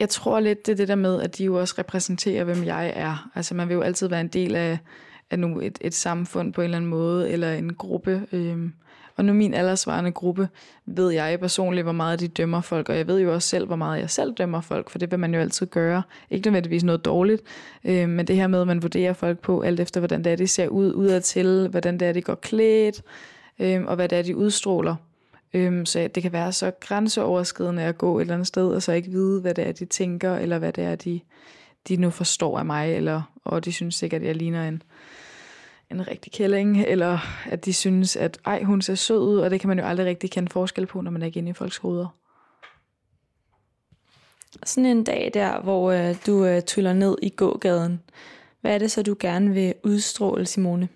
[0.00, 2.92] Jeg tror lidt, det er det der med, at de jo også repræsenterer, hvem jeg
[2.96, 3.30] er.
[3.34, 4.78] Altså man vil jo altid være en del af,
[5.30, 8.26] af nu et, et samfund på en eller anden måde, eller en gruppe.
[8.32, 8.72] Øhm,
[9.22, 10.48] og nu min aldersvarende gruppe,
[10.86, 13.76] ved jeg personligt, hvor meget de dømmer folk, og jeg ved jo også selv, hvor
[13.76, 16.02] meget jeg selv dømmer folk, for det vil man jo altid gøre.
[16.30, 17.42] Ikke nødvendigvis noget dårligt,
[17.84, 20.36] øh, men det her med, at man vurderer folk på, alt efter hvordan det er,
[20.36, 23.02] de ser ud udadtil, hvordan det er, de går klædt,
[23.58, 24.94] øh, og hvad det er, de udstråler.
[25.54, 28.92] Øh, så det kan være så grænseoverskridende at gå et eller andet sted, og så
[28.92, 31.20] ikke vide, hvad det er, de tænker, eller hvad det er, de,
[31.88, 34.82] de nu forstår af mig, eller, og de synes sikkert, at jeg ligner en,
[35.94, 39.60] en rigtig kælling, eller at de synes, at ej, hun ser sød ud, og det
[39.60, 41.76] kan man jo aldrig rigtig kende forskel på, når man er ikke inde i folks
[41.76, 42.16] hoveder.
[44.64, 48.00] Sådan en dag der, hvor øh, du øh, tryller ned i gågaden,
[48.60, 50.88] hvad er det så, du gerne vil udstråle, Simone?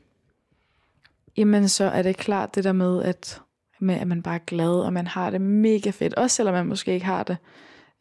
[1.36, 3.40] Jamen, så er det klart det der med, at,
[3.80, 6.66] med, at man bare er glad, og man har det mega fedt, også selvom man
[6.66, 7.36] måske ikke har det.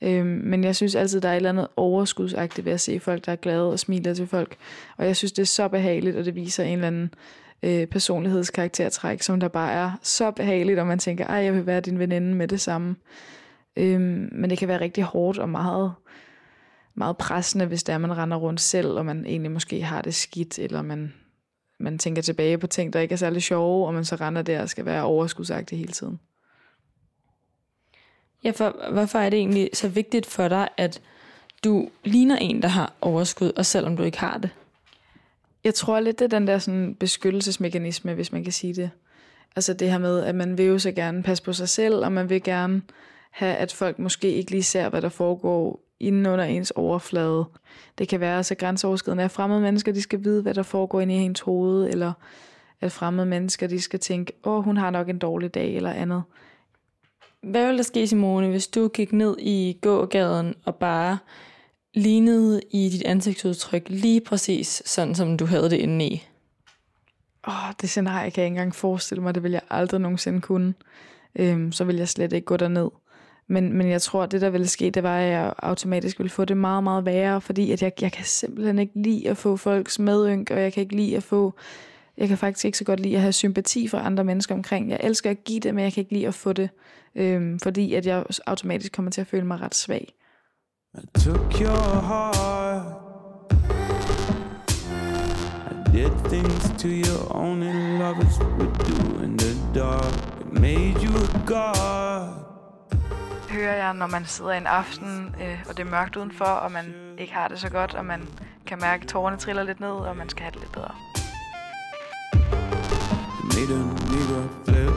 [0.05, 3.25] Øhm, men jeg synes altid, der er et eller andet overskudsagtigt ved at se folk,
[3.25, 4.55] der er glade og smiler til folk.
[4.97, 7.13] Og jeg synes, det er så behageligt, og det viser en eller anden
[7.63, 11.81] øh, personlighedskaraktertræk, som der bare er så behageligt, og man tænker, ej, jeg vil være
[11.81, 12.95] din veninde med det samme.
[13.75, 15.93] Øhm, men det kan være rigtig hårdt og meget,
[16.95, 20.15] meget pressende, hvis det er, man render rundt selv, og man egentlig måske har det
[20.15, 21.13] skidt, eller man,
[21.79, 24.61] man tænker tilbage på ting, der ikke er særlig sjove, og man så render der
[24.61, 26.19] og skal være overskudsagtig hele tiden.
[28.45, 31.01] Ja, for hvorfor er det egentlig så vigtigt for dig, at
[31.63, 34.49] du ligner en, der har overskud, og selvom du ikke har det?
[35.63, 38.89] Jeg tror lidt, det er den der sådan beskyttelsesmekanisme, hvis man kan sige det.
[39.55, 42.11] Altså det her med, at man vil jo så gerne passe på sig selv, og
[42.11, 42.81] man vil gerne
[43.31, 47.45] have, at folk måske ikke lige ser, hvad der foregår inden under ens overflade.
[47.97, 51.15] Det kan være så grænseoverskridende, at fremmede mennesker de skal vide, hvad der foregår inde
[51.15, 52.13] i hendes hoved, eller
[52.81, 56.23] at fremmede mennesker de skal tænke, åh, hun har nok en dårlig dag, eller andet.
[57.45, 61.17] Hvad ville der ske, Simone, hvis du gik ned i gågaden og bare
[61.93, 66.23] lignede i dit ansigtsudtryk lige præcis sådan, som du havde det inde i?
[67.47, 70.73] Åh, det scenarie kan jeg ikke engang forestille mig, det vil jeg aldrig nogensinde kunne.
[71.35, 72.89] Øhm, så vil jeg slet ikke gå derned.
[73.47, 76.29] Men, men jeg tror, at det der ville ske, det var, at jeg automatisk ville
[76.29, 79.57] få det meget, meget værre, fordi at jeg, jeg kan simpelthen ikke lide at få
[79.57, 81.53] folks medynk, og jeg kan ikke lide at få...
[82.17, 84.89] Jeg kan faktisk ikke så godt lide at have sympati for andre mennesker omkring.
[84.89, 86.69] Jeg elsker at give det, men jeg kan ikke lide at få det,
[87.15, 90.13] øhm, fordi at jeg automatisk kommer til at føle mig ret svag.
[90.93, 92.85] I took your heart.
[95.71, 100.13] I did things to you only lovers would do in the dark.
[100.41, 102.45] It made you a god.
[103.55, 106.93] hører jeg, når man sidder en aften, øh, og det er mørkt udenfor, og man
[107.17, 108.27] ikke har det så godt, og man
[108.65, 110.95] kan mærke, at tårerne triller lidt ned, og man skal have det lidt bedre.
[113.55, 113.73] Made a
[114.11, 114.93] mirror flip.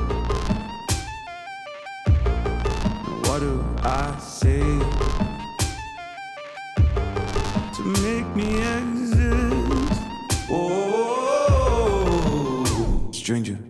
[3.27, 4.63] What do I say
[7.77, 8.49] to make me
[8.79, 10.03] exist?
[10.51, 11.45] Oh,
[13.13, 13.68] stranger.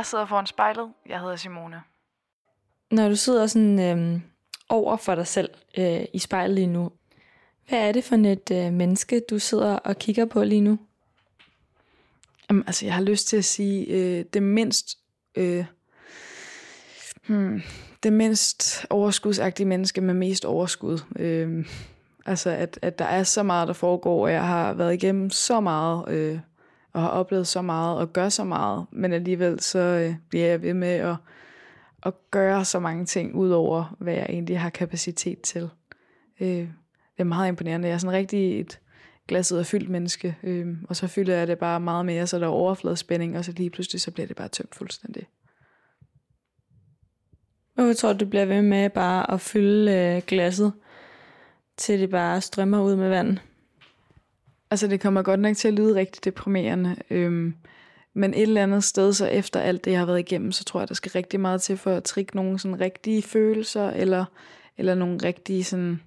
[0.00, 0.92] Jeg sidder foran spejlet.
[1.08, 1.82] Jeg hedder Simone.
[2.90, 4.20] Når du sidder sådan øh,
[4.68, 6.90] over for dig selv øh, i spejlet lige nu,
[7.68, 10.78] hvad er det for et øh, menneske, du sidder og kigger på lige nu?
[12.50, 14.98] Jamen, altså, jeg har lyst til at sige, øh, det mindst...
[15.34, 15.64] Øh,
[17.26, 17.62] hmm,
[18.02, 20.98] det mindst overskudsagtige menneske med mest overskud.
[21.16, 21.66] Øh,
[22.26, 25.60] altså, at, at der er så meget, der foregår, og jeg har været igennem så
[25.60, 26.38] meget, øh,
[26.92, 30.62] og har oplevet så meget, og gør så meget, men alligevel så øh, bliver jeg
[30.62, 31.16] ved med at,
[32.02, 35.70] at gøre så mange ting, ud over hvad jeg egentlig har kapacitet til.
[36.40, 36.68] Øh, det
[37.18, 37.88] er meget imponerende.
[37.88, 38.80] Jeg er sådan rigtig et,
[39.28, 42.46] glasset er fyldt menneske, øh, og så fylder jeg det bare meget mere, så der
[42.46, 45.26] er overfladespænding, og så lige pludselig, så bliver det bare tømt fuldstændig.
[47.74, 50.72] Hvorfor tror du, du bliver ved med bare at fylde øh, glasset,
[51.76, 53.38] til det bare strømmer ud med vand?
[54.70, 56.96] Altså, det kommer godt nok til at lyde rigtig deprimerende.
[57.10, 57.54] Øhm,
[58.14, 60.80] men et eller andet sted, så efter alt det, jeg har været igennem, så tror
[60.80, 64.24] jeg, der skal rigtig meget til for at trikke nogle sådan rigtige følelser, eller,
[64.78, 66.00] eller nogle rigtige sådan...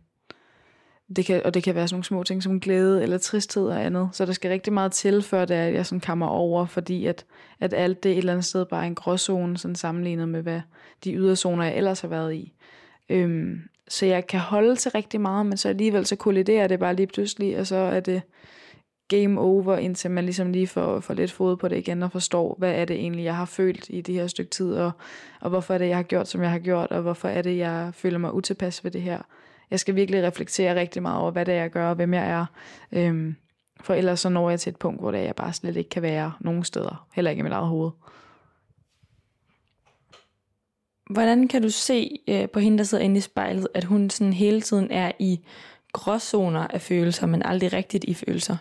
[1.15, 3.85] Det kan, og det kan være sådan nogle små ting som glæde eller tristhed og
[3.85, 4.09] andet.
[4.11, 7.05] Så der skal rigtig meget til, før det er, at jeg sådan kommer over, fordi
[7.05, 7.25] at,
[7.59, 10.61] at alt det et eller andet sted bare er en gråzone, sådan sammenlignet med, hvad
[11.03, 12.53] de yderzoner, jeg ellers har været i.
[13.09, 16.95] Øhm, så jeg kan holde til rigtig meget, men så alligevel så kolliderer det bare
[16.95, 18.21] lige pludselig, og så er det
[19.07, 22.55] game over, indtil man ligesom lige får, får lidt fod på det igen og forstår,
[22.59, 24.91] hvad er det egentlig, jeg har følt i det her stykke tid, og,
[25.41, 27.57] og hvorfor er det, jeg har gjort, som jeg har gjort, og hvorfor er det,
[27.57, 29.21] jeg føler mig utilpas ved det her.
[29.71, 32.29] Jeg skal virkelig reflektere rigtig meget over, hvad det er, jeg gør, og hvem jeg
[32.29, 32.45] er.
[32.91, 33.35] Øhm,
[33.81, 35.89] for ellers så når jeg til et punkt, hvor det er, jeg bare slet ikke
[35.89, 37.07] kan være nogen steder.
[37.13, 37.91] Heller ikke i mit eget hoved.
[41.09, 44.33] Hvordan kan du se øh, på hende, der sidder inde i spejlet, at hun sådan
[44.33, 45.39] hele tiden er i
[45.93, 48.57] gråzoner af følelser, men aldrig rigtigt i følelser?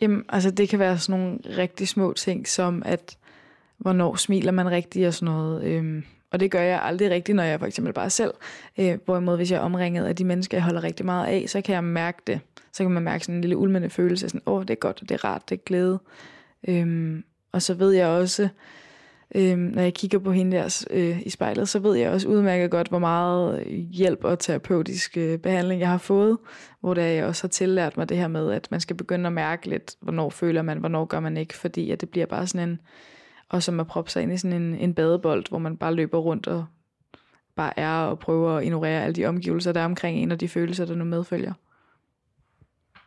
[0.00, 3.16] Jamen, altså det kan være sådan nogle rigtig små ting, som at
[3.78, 5.64] hvornår smiler man rigtigt og sådan noget.
[5.64, 8.34] Øhm, og det gør jeg aldrig rigtigt, når jeg for eksempel bare selv.
[8.78, 11.60] Øh, hvorimod hvis jeg er omringet af de mennesker, jeg holder rigtig meget af, så
[11.60, 12.40] kan jeg mærke det.
[12.72, 15.10] Så kan man mærke sådan en lille ulmende følelse, sådan, åh, det er godt, det
[15.10, 15.98] er rart, det er glæde.
[16.68, 18.48] Øhm, og så ved jeg også,
[19.34, 22.70] Øhm, når jeg kigger på hende der øh, i spejlet, så ved jeg også udmærket
[22.70, 26.38] godt, hvor meget hjælp og terapeutisk øh, behandling jeg har fået,
[26.80, 29.32] hvor der jeg også har tillært mig det her med, at man skal begynde at
[29.32, 32.68] mærke lidt, hvornår føler man, hvornår gør man ikke, fordi at det bliver bare sådan
[32.68, 32.80] en,
[33.48, 36.18] og som at proppe sig ind i sådan en, en badebold, hvor man bare løber
[36.18, 36.64] rundt og
[37.56, 40.48] bare er og prøver at ignorere alle de omgivelser, der er omkring en, og de
[40.48, 41.52] følelser, der nu medfølger.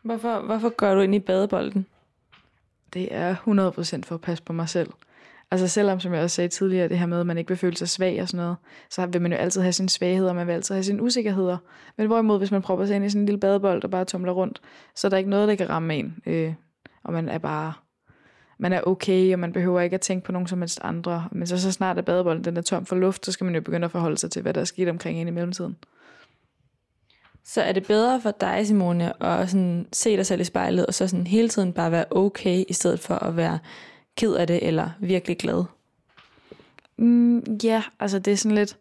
[0.02, 1.86] Hvorfor, hvorfor går du ind i badebolden?
[2.92, 4.90] Det er 100% for at passe på mig selv.
[5.50, 7.76] Altså selvom, som jeg også sagde tidligere, det her med, at man ikke vil føle
[7.76, 8.56] sig svag og sådan noget,
[8.90, 11.58] så vil man jo altid have sine svagheder, og man vil altid have sine usikkerheder.
[11.96, 14.32] Men hvorimod, hvis man prøver sig ind i sådan en lille badebold, og bare tumler
[14.32, 14.60] rundt,
[14.94, 16.16] så er der ikke noget, der kan ramme en.
[16.26, 16.54] Øh,
[17.04, 17.72] og man er bare,
[18.58, 21.28] man er okay, og man behøver ikke at tænke på nogen som helst andre.
[21.32, 23.60] Men så, så snart er badebolden den er tom for luft, så skal man jo
[23.60, 25.76] begynde at forholde sig til, hvad der er sket omkring en i mellemtiden.
[27.44, 30.94] Så er det bedre for dig, Simone, at sådan se dig selv i spejlet, og
[30.94, 33.58] så sådan hele tiden bare være okay, i stedet for at være
[34.16, 35.64] ked af det, eller virkelig glad?
[36.96, 38.76] Mm, ja, altså det er sådan lidt,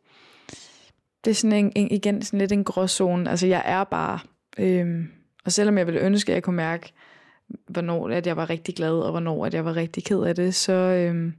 [1.25, 3.29] det er sådan en, en, igen sådan lidt en gråzone.
[3.29, 4.19] Altså jeg er bare,
[4.59, 5.07] øhm,
[5.45, 6.93] og selvom jeg ville ønske, at jeg kunne mærke,
[7.67, 10.55] hvornår at jeg var rigtig glad, og hvornår at jeg var rigtig ked af det,
[10.55, 11.33] så, øhm,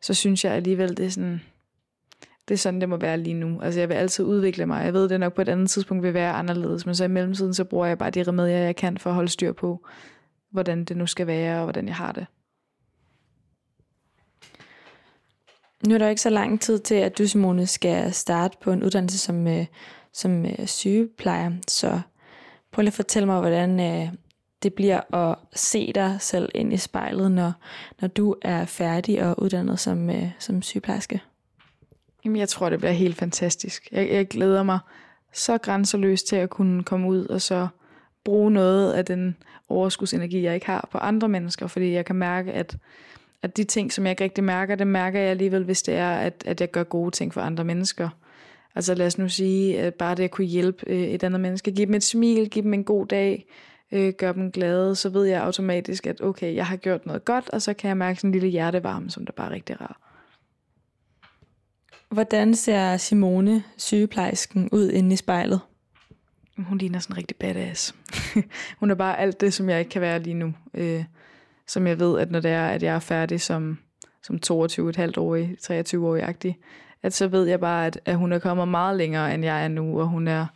[0.00, 1.40] så synes jeg alligevel, det er sådan,
[2.48, 3.60] det er sådan, det må være lige nu.
[3.60, 4.84] Altså jeg vil altid udvikle mig.
[4.84, 7.54] Jeg ved, det nok på et andet tidspunkt vil være anderledes, men så i mellemtiden,
[7.54, 9.86] så bruger jeg bare de remedier, jeg kan for at holde styr på,
[10.50, 12.26] hvordan det nu skal være, og hvordan jeg har det.
[15.86, 18.82] Nu er der ikke så lang tid til, at du, Simone, skal starte på en
[18.82, 19.66] uddannelse som, øh,
[20.12, 21.52] som øh, sygeplejer.
[21.68, 22.00] Så
[22.72, 24.12] prøv lige at fortælle mig, hvordan øh,
[24.62, 27.52] det bliver at se dig selv ind i spejlet, når,
[28.00, 31.20] når du er færdig og uddannet som, øh, som sygeplejerske.
[32.24, 33.88] Jamen, jeg tror, det bliver helt fantastisk.
[33.92, 34.78] Jeg, jeg glæder mig
[35.32, 37.68] så grænseløst til at kunne komme ud og så
[38.24, 39.36] bruge noget af den
[39.68, 42.76] overskudsenergi, jeg ikke har på andre mennesker, fordi jeg kan mærke, at
[43.42, 46.10] at de ting, som jeg ikke rigtig mærker, det mærker jeg alligevel, hvis det er,
[46.10, 48.08] at, at jeg gør gode ting for andre mennesker.
[48.74, 51.72] Altså lad os nu sige, at bare det at kunne hjælpe øh, et andet menneske,
[51.72, 53.46] give dem et smil, give dem en god dag,
[53.92, 57.50] øh, gøre dem glade, så ved jeg automatisk, at okay, jeg har gjort noget godt,
[57.50, 60.00] og så kan jeg mærke sådan en lille hjertevarme, som der bare er rigtig rar.
[62.10, 65.60] Hvordan ser Simone, sygeplejersken, ud inde i spejlet?
[66.58, 67.94] Hun ligner sådan rigtig badass.
[68.80, 70.54] hun er bare alt det, som jeg ikke kan være lige nu.
[70.74, 71.04] Øh,
[71.68, 73.78] som jeg ved, at når det er, at jeg er færdig som,
[74.22, 76.58] som 22,5-årig, 23-årig-agtig,
[77.02, 79.68] at så ved jeg bare, at, at hun er kommet meget længere, end jeg er
[79.68, 80.46] nu, og hun er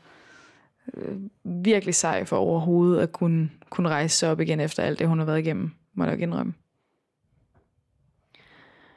[0.94, 5.08] øh, virkelig sej for overhovedet at kunne, kunne rejse sig op igen efter alt det,
[5.08, 6.54] hun har været igennem, må jeg nok indrømme.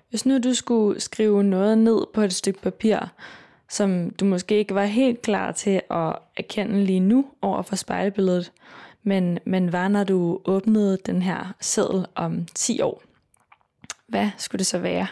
[0.10, 2.98] Hvis nu du skulle skrive noget ned på et stykke papir,
[3.70, 8.52] som du måske ikke var helt klar til at erkende lige nu over for spejlbilledet,
[9.08, 13.04] men, men var, når du åbnede den her seddel om 10 år.
[14.08, 15.08] Hvad skulle det så være?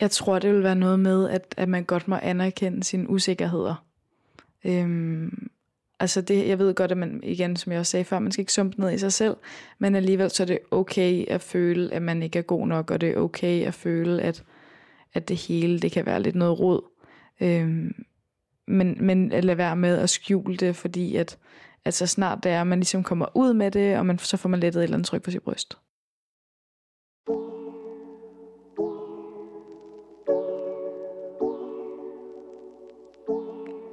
[0.00, 3.84] Jeg tror, det vil være noget med, at, at man godt må anerkende sine usikkerheder.
[4.64, 5.50] Øhm,
[6.00, 8.42] altså det, jeg ved godt, at man, igen, som jeg også sagde før, man skal
[8.42, 9.36] ikke sumpe ned i sig selv,
[9.78, 13.00] men alligevel så er det okay at føle, at man ikke er god nok, og
[13.00, 14.44] det er okay at føle, at,
[15.14, 16.82] at det hele, det kan være lidt noget rod.
[17.40, 18.04] Øhm,
[18.66, 21.38] men, men at lade være med at skjule det, fordi at,
[21.88, 24.36] at så snart det er, at man ligesom kommer ud med det, og man, så
[24.36, 25.78] får man lettet et eller andet tryk på sit bryst.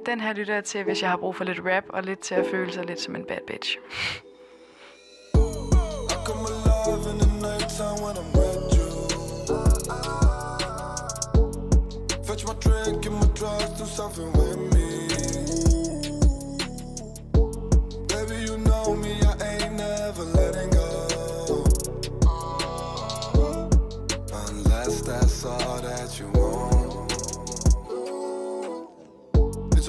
[0.06, 2.34] Den her lytter jeg til, hvis jeg har brug for lidt rap, og lidt til
[2.34, 3.78] at føle sig lidt som en bad bitch.
[12.26, 14.75] Fetch my drink, get my drugs, do something with me.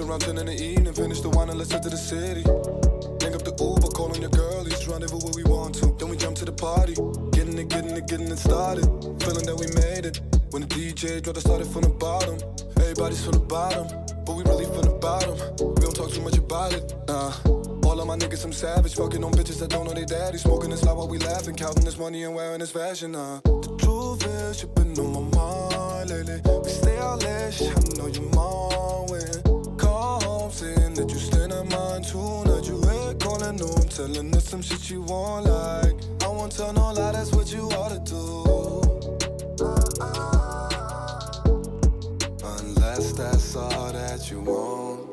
[0.09, 2.43] Around 10 in the evening, finish the wine and let's head to the city.
[3.19, 5.87] Link up the Uber, calling your girl, let's rendezvous where we want to.
[5.99, 6.95] Then we jump to the party,
[7.31, 8.85] getting it, getting it, getting it started.
[9.19, 10.21] Feeling that we made it.
[10.51, 12.37] When the DJ dropped, I started from the bottom.
[12.77, 13.87] Everybody's from the bottom,
[14.23, 15.35] but we really from the bottom.
[15.59, 17.33] We don't talk too much about it, nah.
[17.83, 20.37] All of my niggas, some savage, fucking on bitches that don't know they daddy.
[20.37, 23.41] Smoking this loud while we laughing, counting this money and wearing this fashion, nah.
[23.43, 26.39] The truth is, you've been on my mind lately.
[26.63, 28.66] We stay out late, I know you're mine
[33.67, 35.95] calling telling us some shit you want, like.
[36.23, 38.43] I won't tell no lie, that's what you ought to do.
[42.43, 45.09] Unless that's all that you want.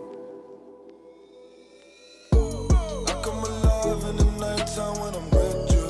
[3.08, 5.86] I come alive in the nighttime when I'm with you.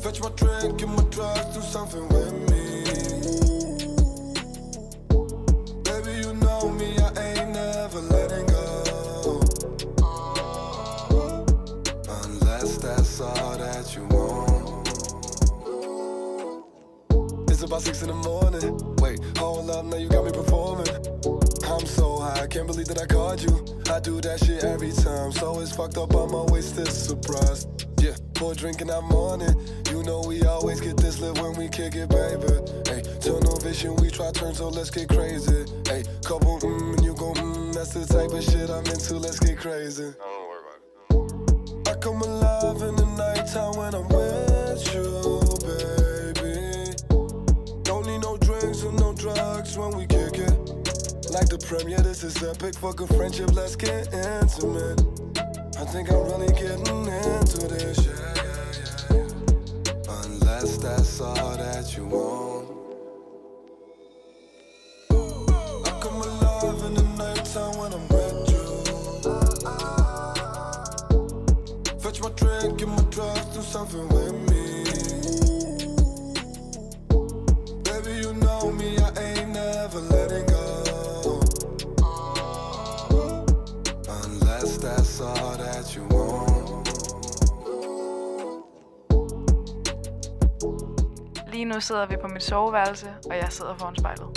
[0.00, 2.21] Fetch my drink, get my drugs, do something with
[17.62, 18.74] It's about six in the morning.
[18.96, 20.88] Wait, hold up, now you got me performing.
[21.70, 23.54] I'm so high, I can't believe that I called you.
[23.88, 26.12] I do that shit every time, so it's fucked up.
[26.12, 27.68] I'm always this surprised.
[28.00, 29.54] Yeah, pour a drink I'm on it.
[29.92, 32.50] You know we always get this lit when we kick it, baby.
[32.90, 35.64] Hey, tunnel vision, we try turn, so let's get crazy.
[35.86, 39.18] Hey, couple mm, and you go mm, that's the type of shit I'm into.
[39.18, 40.12] Let's get crazy.
[51.42, 52.76] Like the premiere, this is epic.
[52.76, 55.02] Fuck a friendship, let's get intimate.
[55.76, 58.12] I think I'm really getting into this, yeah,
[59.10, 60.22] yeah, yeah.
[60.22, 62.68] Unless that's all that you want.
[65.10, 68.64] I come alive in the nighttime when I'm with you.
[71.98, 74.71] Fetch my drink, get my drugs, do something with me.
[91.74, 94.28] Nu sidder vi på mit soveværelse, og jeg sidder foran spejlet.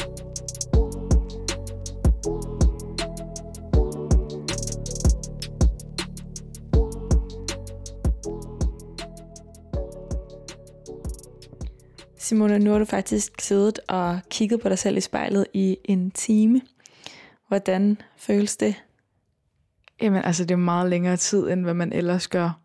[12.18, 16.12] Simone, nu har du faktisk siddet og kigget på dig selv i spejlet i en
[16.12, 16.62] time.
[17.48, 18.76] Hvordan føles det?
[20.02, 22.60] Jamen, altså, det er meget længere tid, end hvad man ellers gør.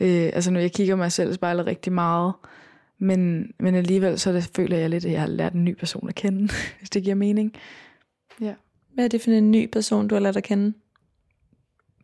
[0.00, 2.32] Øh, altså, når jeg kigger mig selv i spejlet rigtig meget,
[3.02, 6.08] men, men alligevel, så det, føler jeg lidt, at jeg har lært en ny person
[6.08, 6.48] at kende,
[6.78, 7.52] hvis det giver mening.
[8.40, 8.54] Ja.
[8.94, 10.72] Hvad er det for en ny person, du har lært at kende?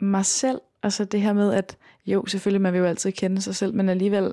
[0.01, 1.77] Mig selv, altså det her med, at
[2.07, 4.33] jo, selvfølgelig, man vil jo altid kende sig selv, men alligevel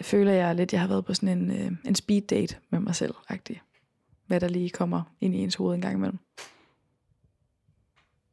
[0.00, 2.80] føler jeg lidt, at jeg har været på sådan en, øh, en speed date med
[2.80, 3.58] mig selv, -agtig.
[4.26, 6.18] hvad der lige kommer ind i ens hoved en gang imellem.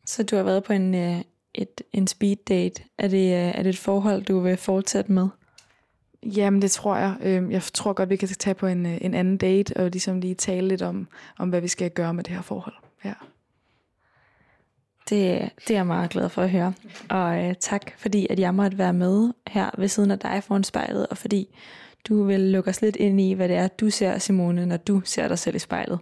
[0.06, 1.22] Så du har været på en, øh,
[1.54, 2.84] et, en speed date.
[2.98, 5.28] Er det, øh, er det et forhold, du vil fortsætte med?
[6.24, 7.16] Jamen, det tror jeg.
[7.22, 10.20] Øhm, Jeg tror godt, vi kan tage på en, øh, en anden date, og ligesom
[10.20, 11.08] lige tale lidt om,
[11.38, 12.76] om hvad vi skal gøre med det her forhold.
[13.06, 13.14] Ja.
[15.10, 16.74] Det, det er jeg meget glad for at høre.
[17.10, 20.64] Og øh, tak, fordi at jeg måtte være med her ved siden af dig foran
[20.64, 21.56] spejlet, og fordi
[22.08, 25.02] du vil lukke os lidt ind i, hvad det er, du ser, Simone, når du
[25.06, 26.00] ser dig selv i spejlet.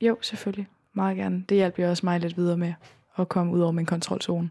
[0.00, 0.66] Jo, selvfølgelig.
[0.92, 1.44] Meget gerne.
[1.48, 2.74] Det hjælper også mig lidt videre med
[3.18, 4.50] at komme ud over min kontrolzone.